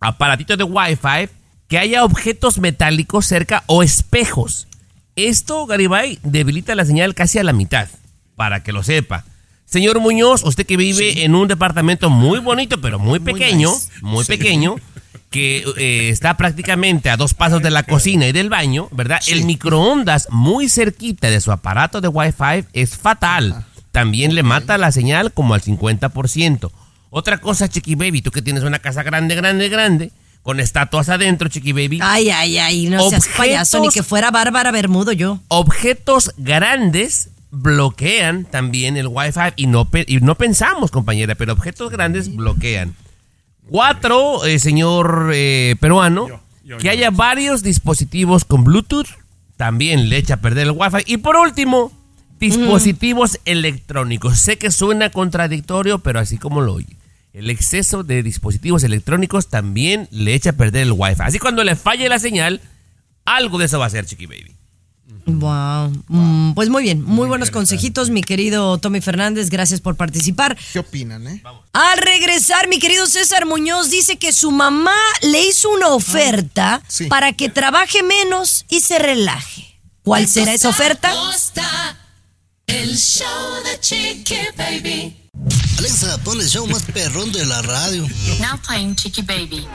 [0.00, 1.28] aparatito de Wi-Fi,
[1.68, 4.66] que haya objetos metálicos cerca o espejos.
[5.16, 7.88] Esto, Garibay, debilita la señal casi a la mitad,
[8.36, 9.24] para que lo sepa.
[9.66, 13.90] Señor Muñoz, usted que vive en un departamento muy bonito, pero muy pequeño, nice.
[14.00, 14.28] muy Sí.
[14.32, 14.76] pequeño,
[15.30, 19.20] que eh, está prácticamente a dos pasos de la cocina y del baño, ¿verdad?
[19.26, 23.66] El microondas muy cerquita de su aparato de Wi-Fi es fatal.
[23.92, 26.70] También le mata la señal como al 50%.
[27.10, 31.48] Otra cosa, Chiqui Baby, tú que tienes una casa grande, grande, grande, con estatuas adentro,
[31.48, 32.00] Chiqui Baby.
[32.02, 35.40] Ay, ay, ay, no seas payaso, ni que fuera Bárbara Bermudo yo.
[35.48, 42.34] objetos grandes bloquean también el Wi-Fi y no, y no pensamos, compañera, pero objetos grandes
[42.34, 42.94] bloquean.
[43.68, 46.28] Cuatro, eh, señor eh, peruano,
[46.78, 49.08] que haya varios dispositivos con Bluetooth,
[49.56, 51.04] también le echa a perder el Wi-Fi.
[51.06, 51.92] Y por último,
[52.38, 54.38] dispositivos electrónicos.
[54.38, 56.96] Sé que suena contradictorio, pero así como lo oye.
[57.32, 61.22] El exceso de dispositivos electrónicos también le echa a perder el Wi-Fi.
[61.22, 62.60] Así cuando le falle la señal,
[63.24, 64.58] algo de eso va a ser, Chiqui Baby.
[65.26, 65.92] Wow.
[66.08, 69.50] Mm, pues muy bien, muy, buenos consejitos, mi querido Tommy Fernández.
[69.50, 70.56] Gracias por participar.
[70.72, 71.42] ¿Qué opinan, eh?
[71.72, 77.06] Al regresar, mi querido César Muñoz dice que su mamá le hizo una oferta sí.
[77.06, 79.78] para que trabaje menos y se relaje.
[80.02, 81.12] ¿Cuál será esa oferta?
[82.68, 83.26] El show
[83.64, 85.16] de Chiqui Baby.
[85.78, 88.06] Alexa, pon el show más perrón de la radio.
[88.40, 89.66] Now playing Chiqui Baby.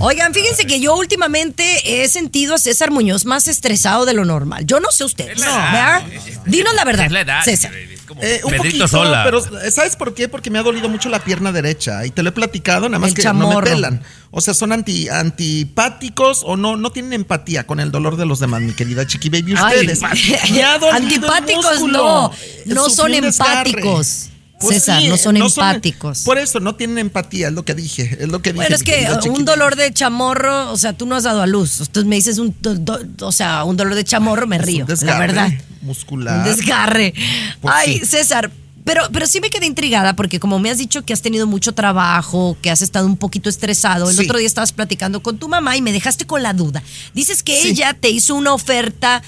[0.00, 4.66] Oigan, fíjense que yo últimamente he sentido a César Muñoz más estresado de lo normal.
[4.66, 6.04] Yo no sé la edad.
[6.04, 6.42] ¿verdad?
[6.46, 7.72] Dinos la verdad, Es la edad, César.
[7.72, 7.93] Baby.
[8.14, 9.22] Como Eh, un Pedrito poquito, Sola.
[9.24, 10.28] pero eh, ¿sabes por qué?
[10.28, 13.10] Porque me ha dolido mucho la pierna derecha y te lo he platicado, nada más
[13.10, 14.02] El que no me pelan.
[14.30, 18.38] O sea, son anti, antipáticos o no, no tienen empatía con el dolor de los
[18.40, 19.54] demás, mi querida Chiqui Baby.
[19.56, 20.00] Ay, Ustedes.
[20.52, 24.30] Me ha dolido el Antipáticos no, Eh, no sufrí son empáticos.
[24.64, 26.20] Pues César, sí, no son empáticos.
[26.22, 28.16] por eso, no tienen empatía, es lo que dije.
[28.20, 28.56] Es lo que dije.
[28.62, 31.46] Bueno, es mi que un dolor de chamorro, o sea, tú no has dado a
[31.46, 31.80] luz.
[31.80, 34.86] Entonces me dices un, do- do- o sea, un dolor de chamorro, me Es río,
[35.02, 35.50] la verdad.
[35.82, 36.38] Muscular.
[36.38, 37.14] Un desgarre.
[37.60, 38.06] Pues Ay, sí.
[38.06, 38.50] César,
[38.84, 41.72] pero, pero sí me quedé intrigada porque como me has dicho que has tenido mucho
[41.72, 44.24] trabajo, que has estado un poquito estresado, el Sí.
[44.24, 46.82] otro día estabas platicando con tu mamá y me dejaste con la duda.
[47.14, 47.68] Dices que Sí.
[47.68, 49.22] ella te hizo una oferta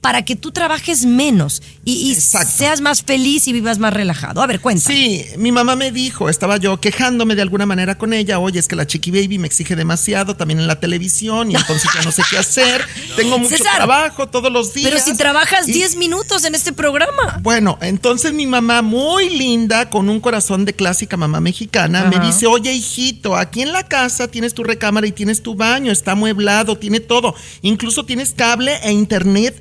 [0.00, 4.42] para que tú trabajes menos y, y seas más feliz y vivas más relajado.
[4.42, 4.88] A ver, cuenta.
[4.88, 8.66] Sí, mi mamá me dijo, estaba yo quejándome de alguna manera con ella, oye, es
[8.66, 12.12] que la Chiqui Baby me exige demasiado también en la televisión y entonces ya no
[12.12, 12.82] sé qué hacer,
[13.16, 14.90] tengo mucho César, trabajo todos los días.
[14.90, 17.38] Pero si trabajas Y- 10 minutos en este programa.
[17.42, 22.46] Bueno, entonces mi mamá, muy linda, con un corazón de clásica mamá mexicana, me dice,
[22.46, 26.78] oye hijito, aquí en la casa tienes tu recámara y tienes tu baño, está amueblado,
[26.78, 29.60] tiene todo, incluso tienes cable e internet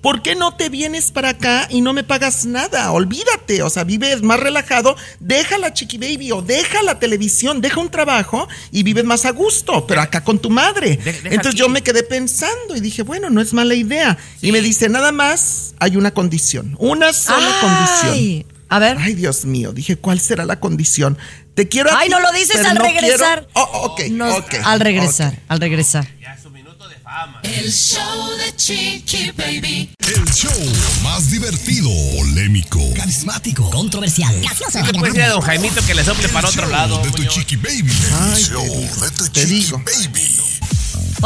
[0.00, 2.90] ¿Por qué no te vienes para acá y no me pagas nada?
[2.92, 7.80] Olvídate, o sea, vives más relajado, deja la chiqui baby o deja la televisión, deja
[7.80, 10.96] un trabajo y vives más a gusto, pero acá con tu madre.
[10.96, 11.58] De- Entonces aquí.
[11.58, 14.18] yo me quedé pensando y dije, bueno, no es mala idea.
[14.42, 18.12] Y me dice, nada más hay una condición, una sola condición.
[18.12, 18.96] Ay, a ver.
[18.98, 21.16] Ay, Dios mío, dije, ¿cuál será la condición?
[21.54, 23.46] Te quiero a Ay, ti, no lo dices al regresar.
[23.52, 26.08] Oh, ok, Nos- ok, al regresar, al regresar.
[27.42, 29.90] El show de Chiqui Baby.
[29.98, 30.50] El show
[31.02, 36.02] más divertido, polémico, Carismático, controversial, gracioso, ¿Qué le puedes decir a don Jaimito que le
[36.02, 37.02] sople para otro show lado?
[37.02, 37.92] de tu chiqui baby.
[38.20, 40.38] Ay, El show de tu chiqui baby.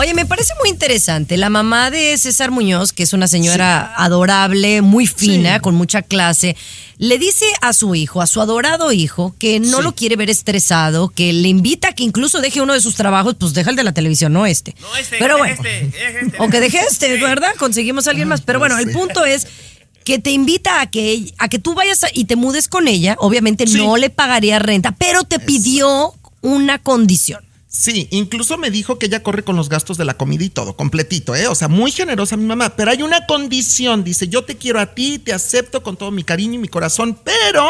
[0.01, 1.37] Oye, me parece muy interesante.
[1.37, 5.61] La mamá de César Muñoz, que es una señora adorable, muy fina, Sí.
[5.61, 6.57] con mucha clase,
[6.99, 9.83] le dice a su hijo, a su adorado hijo, que no Sí.
[9.83, 13.35] lo quiere ver estresado, que le invita a que incluso deje uno de sus trabajos,
[13.41, 14.77] pues deja el de la televisión, no este.
[14.81, 16.37] No, este, Pero este, bueno, este, este.
[16.39, 17.51] o que deje este, ¿verdad?
[17.59, 18.41] Conseguimos a alguien más.
[18.43, 19.49] Pero bueno, el punto es
[20.05, 23.17] que te invita a que, a que tú vayas a- y te mudes con ella.
[23.19, 23.79] Obviamente Sí.
[23.79, 27.48] no le pagaría renta, pero te pidió una condición.
[27.71, 30.75] Sí, incluso me dijo que ella corre con los gastos de la comida y todo,
[30.75, 31.49] completito, ¿eh?
[31.49, 32.71] O sea, muy generosa mi mamá.
[32.77, 36.25] Pero hay una condición, dice, yo te quiero a ti, te acepto con todo mi
[36.25, 37.69] cariño y mi corazón, pero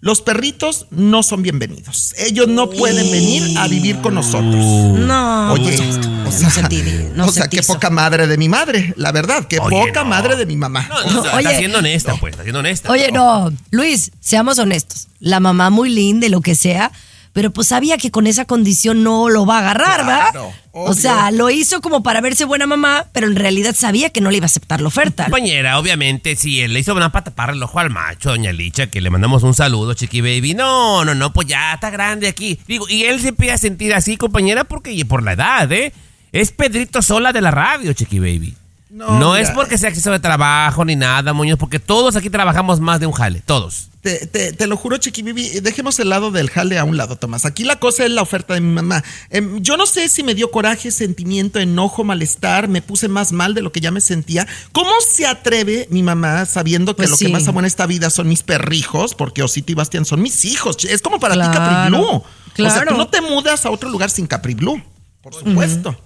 [0.00, 2.14] los perritos no son bienvenidos.
[2.18, 4.64] Ellos no pueden venir a vivir con nosotros.
[4.64, 6.82] No, Oye, pues, o no sea, sentí,
[7.14, 10.04] no o sea, sentí qué poca madre de mi madre, la verdad, qué Oye, poca
[10.04, 10.10] no.
[10.10, 10.88] madre de mi mamá.
[10.88, 11.56] No, no, está Oye.
[11.58, 12.90] siendo honesta, pues, está siendo honesta.
[12.92, 15.08] Oye, no, Luis, seamos honestos.
[15.18, 16.90] La mamá muy linda y lo que sea,
[17.32, 20.54] pero pues sabía que con esa condición no lo va a agarrar, Claro, ¿verdad?
[20.72, 20.94] O obvio.
[20.94, 24.38] sea, lo hizo como para verse buena mamá, pero en realidad sabía que no le
[24.38, 25.24] iba a aceptar la oferta.
[25.24, 28.88] Compañera, obviamente, sí, él le hizo una para tapar el ojo al macho, doña Licha,
[28.88, 30.54] que le mandamos un saludo, chiqui baby.
[30.54, 32.58] No, no, no, pues ya está grande aquí.
[32.66, 35.92] Digo, y él se empieza a sentir así, compañera, porque y por la edad, ¿eh?
[36.32, 38.54] Es Pedrito Sola de la radio, chiqui baby.
[38.92, 42.78] No, No, es porque sea exceso de trabajo ni nada, Muñoz, porque todos aquí trabajamos
[42.78, 43.88] más de un jale, todos.
[44.02, 47.16] Te, te- te lo juro, Chiqui Bibi, dejemos el lado del jale a un lado,
[47.16, 47.46] Tomás.
[47.46, 49.02] Aquí la cosa es la oferta de mi mamá.
[49.30, 53.54] Em, yo no sé si me dio coraje, sentimiento, enojo, malestar, me puse más mal
[53.54, 54.46] de lo que ya me sentía.
[54.72, 57.26] ¿Cómo se atreve mi mamá sabiendo que Pues lo sí.
[57.26, 59.14] que más amo en esta vida son mis perrijos?
[59.14, 60.76] Porque Osito y Bastián son mis hijos.
[60.84, 62.06] Es como para ti Claro, Capri Blue.
[62.16, 62.24] O
[62.56, 62.90] sea, claro.
[62.90, 64.82] tú no te mudas a otro lugar sin Capri Blue.
[65.22, 65.96] Por supuesto.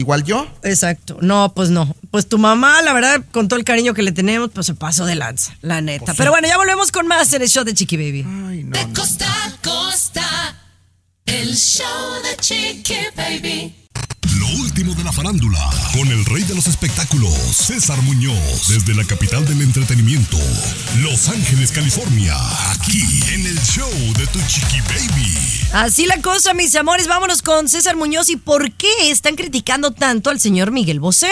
[0.00, 0.46] Igual yo.
[0.62, 1.18] Exacto.
[1.20, 1.94] No, pues no.
[2.10, 5.04] Pues tu mamá, la verdad, con todo el cariño que le tenemos, pues se pasó
[5.04, 6.14] de lanza, la neta.
[6.14, 8.24] Pero bueno, ya volvemos con más en el show de Chiqui Baby.
[8.48, 8.94] Ay, no, De no.
[8.94, 10.56] costa a costa.
[11.26, 13.74] El show de Chiqui Baby.
[14.58, 15.58] Último de la farándula,
[15.92, 20.38] con el rey de los espectáculos, César Muñoz, desde la capital del entretenimiento,
[21.00, 22.34] Los Ángeles, California.
[22.72, 25.36] Aquí en el show de tu chiqui baby.
[25.72, 27.06] Así la cosa, mis amores.
[27.06, 28.28] Vámonos con César Muñoz.
[28.28, 31.28] ¿Y por qué están criticando tanto al señor Miguel Bosé?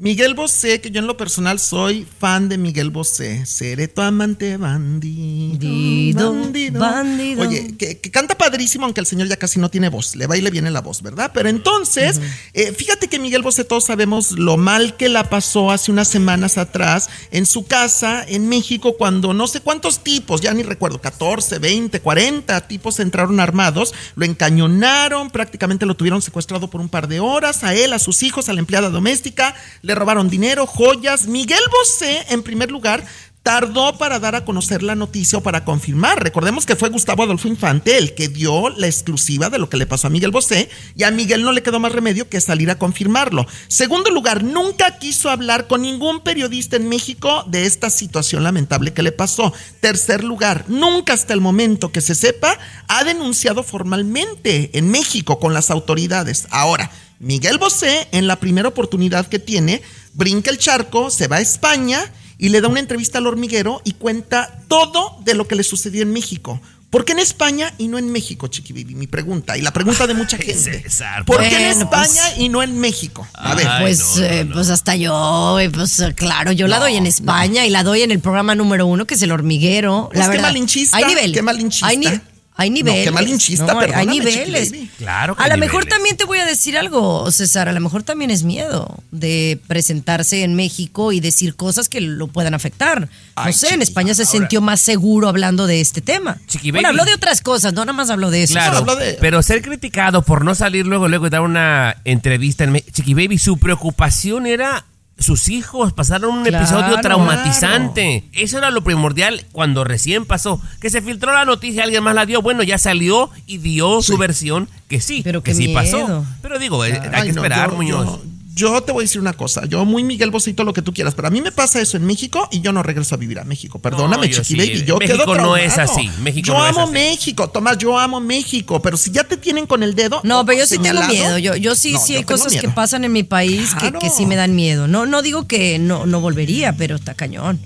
[0.00, 3.44] Miguel Bosé, que yo en lo personal soy fan de Miguel Bosé.
[3.46, 6.32] Seré tu amante bandido.
[6.32, 7.42] Bandido, bandido.
[7.42, 10.14] Oye, que, que canta padrísimo, aunque el señor ya casi no tiene voz.
[10.14, 11.32] Le va y le viene la voz, ¿verdad?
[11.34, 12.20] Pero entonces,
[12.54, 16.58] eh, fíjate que Miguel Bosé, todos sabemos lo mal que la pasó hace unas semanas
[16.58, 21.58] atrás en su casa en México, cuando no sé cuántos tipos, ya ni recuerdo, 14,
[21.58, 27.18] 20, 40 tipos entraron armados, lo encañonaron, prácticamente lo tuvieron secuestrado por un par de
[27.18, 29.56] horas, a él, a sus hijos, a la empleada doméstica,
[29.88, 31.26] le robaron dinero, joyas.
[31.28, 33.02] Miguel Bosé, en primer lugar,
[33.42, 36.22] tardó para dar a conocer la noticia o para confirmar.
[36.22, 39.86] Recordemos que fue Gustavo Adolfo Infante el que dio la exclusiva de lo que le
[39.86, 42.78] pasó a Miguel Bosé y a Miguel no le quedó más remedio que salir a
[42.78, 43.46] confirmarlo.
[43.68, 49.02] Segundo lugar, nunca quiso hablar con ningún periodista en México de esta situación lamentable que
[49.02, 49.54] le pasó.
[49.80, 52.58] Tercer lugar, nunca hasta el momento que se sepa
[52.88, 56.46] ha denunciado formalmente en México con las autoridades.
[56.50, 56.90] Ahora,
[57.20, 59.82] Miguel Bosé, en la primera oportunidad que tiene,
[60.14, 62.00] brinca el charco, se va a España
[62.38, 66.02] y le da una entrevista al hormiguero y cuenta todo de lo que le sucedió
[66.02, 66.60] en México.
[66.90, 68.94] ¿Por qué en España y no en México, Chiqui Baby?
[68.94, 70.82] Mi pregunta y la pregunta de mucha gente.
[71.26, 73.26] ¿Por qué en pues- España y no en México?
[73.34, 73.66] A ver.
[73.80, 77.70] pues, eh, pues hasta yo, eh, pues eh, claro, yo la doy en España y
[77.70, 80.08] la doy en el programa número uno, que es el hormiguero.
[80.10, 81.32] Pues la qué verdad, malinchista, Hay niveles.
[81.36, 81.86] qué malinchista.
[81.88, 82.20] Hay,
[82.60, 83.12] hay No, qué niveles.
[83.12, 84.72] malinchista, No, hay- niveles.
[84.98, 85.94] Claro que A lo mejor niveles.
[85.94, 87.68] también te voy a decir algo, César.
[87.68, 92.26] A lo mejor también es miedo de presentarse en México y decir cosas que lo
[92.26, 93.02] puedan afectar.
[93.02, 96.38] No Ay, sé, en España se ahora- sintió más seguro hablando de este tema.
[96.48, 96.98] Chiqui bueno, baby.
[96.98, 98.54] habló de otras cosas, no nada más habló de eso.
[98.54, 102.64] Claro, habla de- pero ser criticado por no salir luego, luego y dar una entrevista
[102.64, 104.84] en Me- Chiqui Baby, su preocupación era
[105.18, 108.24] sus hijos pasaron un Claro, episodio traumatizante.
[108.32, 110.60] Eso era lo primordial cuando recién pasó.
[110.80, 112.42] Que se filtró la noticia, alguien más la dio.
[112.42, 116.24] Bueno, ya salió y dio su versión que sí, Pero que sí pasó.
[116.42, 118.06] Pero digo, eh, hay Ay, que no, esperar, yo- Muñoz.
[118.06, 118.22] Yo,
[118.58, 119.64] yo te voy a decir una cosa.
[119.66, 121.14] Yo, muy Miguel Bosito, lo que tú quieras.
[121.14, 123.44] Pero a mí me pasa eso en México y yo no regreso a vivir a
[123.44, 123.78] México.
[123.78, 124.68] Perdóname, No, yo Chiqui sí.
[124.68, 124.84] Baby.
[124.84, 126.10] Yo México quedo no es así.
[126.20, 126.92] México yo no es amo así.
[126.92, 127.48] México.
[127.50, 128.82] Tomás, yo amo México.
[128.82, 130.20] Pero si ya te tienen con el dedo.
[130.24, 131.38] No, pero yo sí tengo miedo.
[131.38, 133.98] Yo, yo sí, no, sí yo hay cosas que pasan en mi país que, Claro.
[134.00, 134.88] que sí me dan miedo.
[134.88, 137.60] No, no digo que no, no volvería, pero está cañón.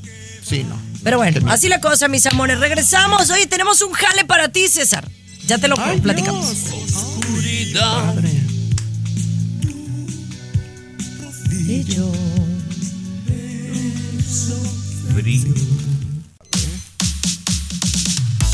[0.45, 0.78] Sí, no.
[1.03, 1.53] Pero bueno, Qué miedo.
[1.55, 2.59] así la cosa, mis amores.
[2.61, 3.30] Regresamos.
[3.30, 5.09] Oye, tenemos un jale para ti, César.
[5.47, 6.47] Ya te lo Ay, platicamos.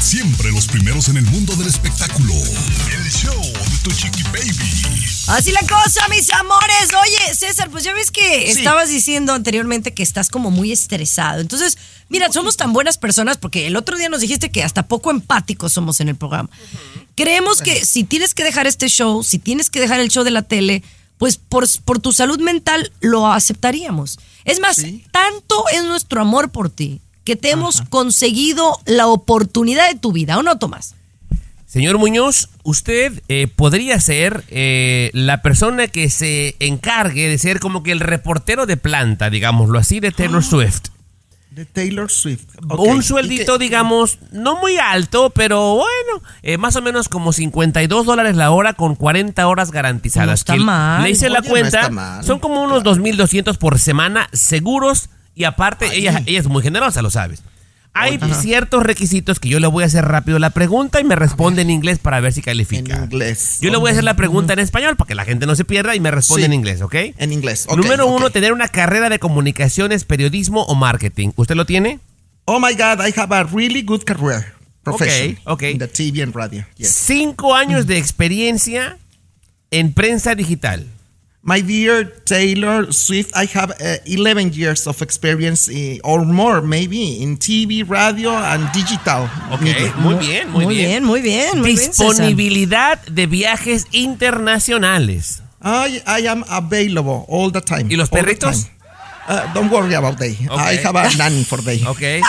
[0.01, 2.33] Siempre los primeros en el mundo del espectáculo.
[2.35, 5.05] El show de tu chiqui baby.
[5.27, 6.89] Así la cosa, mis amores.
[7.03, 8.59] Oye, César, pues ya ves que Sí.
[8.61, 11.41] estabas diciendo anteriormente que estás como muy estresado.
[11.41, 11.77] Entonces,
[12.09, 15.73] mira, somos tan buenas personas porque el otro día nos dijiste que hasta poco empáticos
[15.73, 16.49] somos en el programa.
[17.15, 20.31] Creemos que si tienes que dejar este show, si tienes que dejar el show de
[20.31, 20.83] la tele,
[21.19, 24.19] pues por, por tu salud mental lo aceptaríamos.
[24.45, 29.99] Es más, tanto es nuestro amor por ti que te hemos conseguido la oportunidad de
[29.99, 30.95] tu vida, ¿o no, Tomás?
[31.67, 37.83] Señor Muñoz, usted eh, podría ser eh, la persona que se encargue de ser como
[37.83, 40.85] que el reportero de planta, digámoslo así, de Taylor Swift.
[41.59, 42.45] De Taylor Swift.
[42.69, 48.07] Un ¿Y sueldito, digamos, no muy alto, pero bueno, eh, más o menos como 52
[48.07, 50.29] dólares la hora con 40 horas garantizadas.
[50.29, 51.03] No está Que mal.
[51.03, 56.23] Le hice la Oye, cuenta, son como unos 2.200 por semana seguros y aparte ella,
[56.27, 57.43] ella es muy generosa, lo sabes.
[58.01, 61.63] Hay ciertos requisitos que yo le voy a hacer rápido la pregunta y me responde
[61.63, 62.97] en inglés para ver si En califica.
[63.05, 63.59] inglés.
[63.61, 65.65] Yo le voy a hacer la pregunta en español para que la gente no se
[65.65, 66.47] pierda y me responde Sí.
[66.47, 66.95] en inglés, ¿ok?
[67.19, 67.67] En inglés.
[67.69, 68.17] ok, Número ok.
[68.19, 71.31] uno, tener una carrera de comunicaciones, periodismo o marketing.
[71.37, 72.01] ¿Usted lo tiene?
[72.45, 74.55] Oh my God, I have a really good career.
[74.83, 75.39] Profession.
[75.45, 75.63] ok.
[75.65, 76.65] In the TV and radio.
[76.77, 76.89] Yes.
[76.93, 78.97] Cinco años de experiencia
[79.71, 80.87] en prensa digital.
[81.49, 87.23] My dear Taylor Swift, I have uh, 11 years of experience uh, or more, maybe,
[87.23, 89.31] in TV, radio, and digital.
[89.51, 89.95] Ok, media.
[89.97, 92.09] muy bien, muy, Muy bien, muy bien, muy bien, César.
[92.09, 95.43] Disponibilidad de viajes internacionales.
[95.63, 97.87] I, I am available all the time.
[97.89, 98.67] ¿Y los perritos?
[99.27, 100.37] Uh, don't worry about they.
[100.51, 100.61] Ok.
[100.61, 101.83] I have a nanny for they.
[101.87, 102.23] Ok.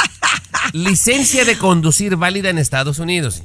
[0.72, 3.44] Licencia de conducir válida en Estados Unidos.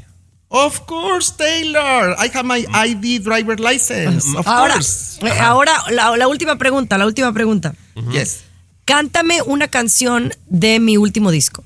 [0.54, 2.14] Of course, Taylor.
[2.16, 4.34] I have my ID driver license.
[4.36, 5.18] Of Ahora, course.
[5.20, 7.74] eh, ahora la, la última pregunta, la última pregunta.
[8.12, 8.44] Yes.
[8.84, 11.64] Cántame una canción de mi último disco.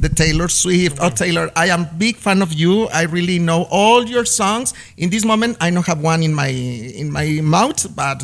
[0.00, 0.98] the Taylor Swift.
[1.00, 2.88] Oh, Taylor, I am big fan of you.
[2.92, 4.74] I really know all your songs.
[4.96, 8.20] In this moment, I don't have one in my in my mouth, but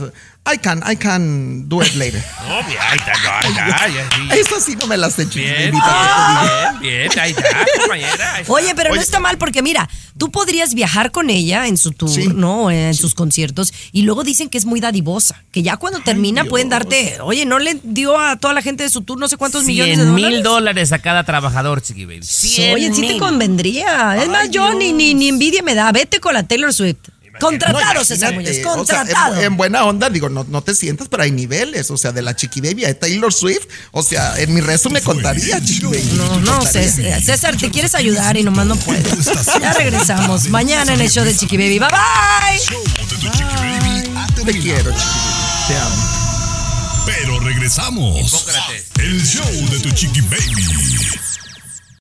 [0.52, 2.22] I can, I can do it later.
[2.48, 3.12] No, bien, ahí está,
[3.54, 4.40] ya, ya, ya, sí.
[4.40, 7.42] Eso sí no me las Chiqui Bien, bien, bien, ahí está,
[7.80, 8.34] compañera.
[8.36, 8.52] ahí está.
[8.52, 9.86] Oye, pero no está mal porque mira,
[10.16, 12.28] tú podrías viajar con ella en su tour, Sí.
[12.28, 12.70] ¿no?
[12.70, 16.70] En sus conciertos y luego dicen que es muy dadivosa, que ya cuando termina pueden
[16.70, 19.64] darte, oye, no le dio a toda la gente de su tour no sé cuántos
[19.64, 20.32] millones de 100 dólares.
[20.36, 22.22] mil dólares a cada trabajador, Chiqui Baby.
[22.22, 24.16] 100 Oye, sí te convendría.
[24.22, 25.92] Es más, yo ni, ni, ni envidia me da.
[25.92, 27.08] Vete con la Taylor Swift.
[27.38, 29.40] Contratado, No, César imagínate, Muñoz, o sea, en- contratado.
[29.42, 31.90] en, buena onda, digo, no, no te sientas, pero hay niveles.
[31.90, 33.66] O sea, de la Chiqui Baby a Taylor Swift.
[33.92, 36.12] O sea, en mi rezo me contaría, Chiqui Baby.
[36.16, 39.24] No, no, César, César, te quieres ayudar y nomás no puedes.
[39.60, 40.48] Ya regresamos.
[40.48, 41.78] Mañana en el show de Chiqui Baby.
[41.78, 42.58] Bye bye.
[44.44, 45.68] Te quiero, Chiqui Baby.
[45.68, 46.18] Te amo.
[47.06, 48.20] Pero regresamos.
[48.20, 48.84] Hipócrates.
[48.98, 50.66] El show de tu chiqui baby.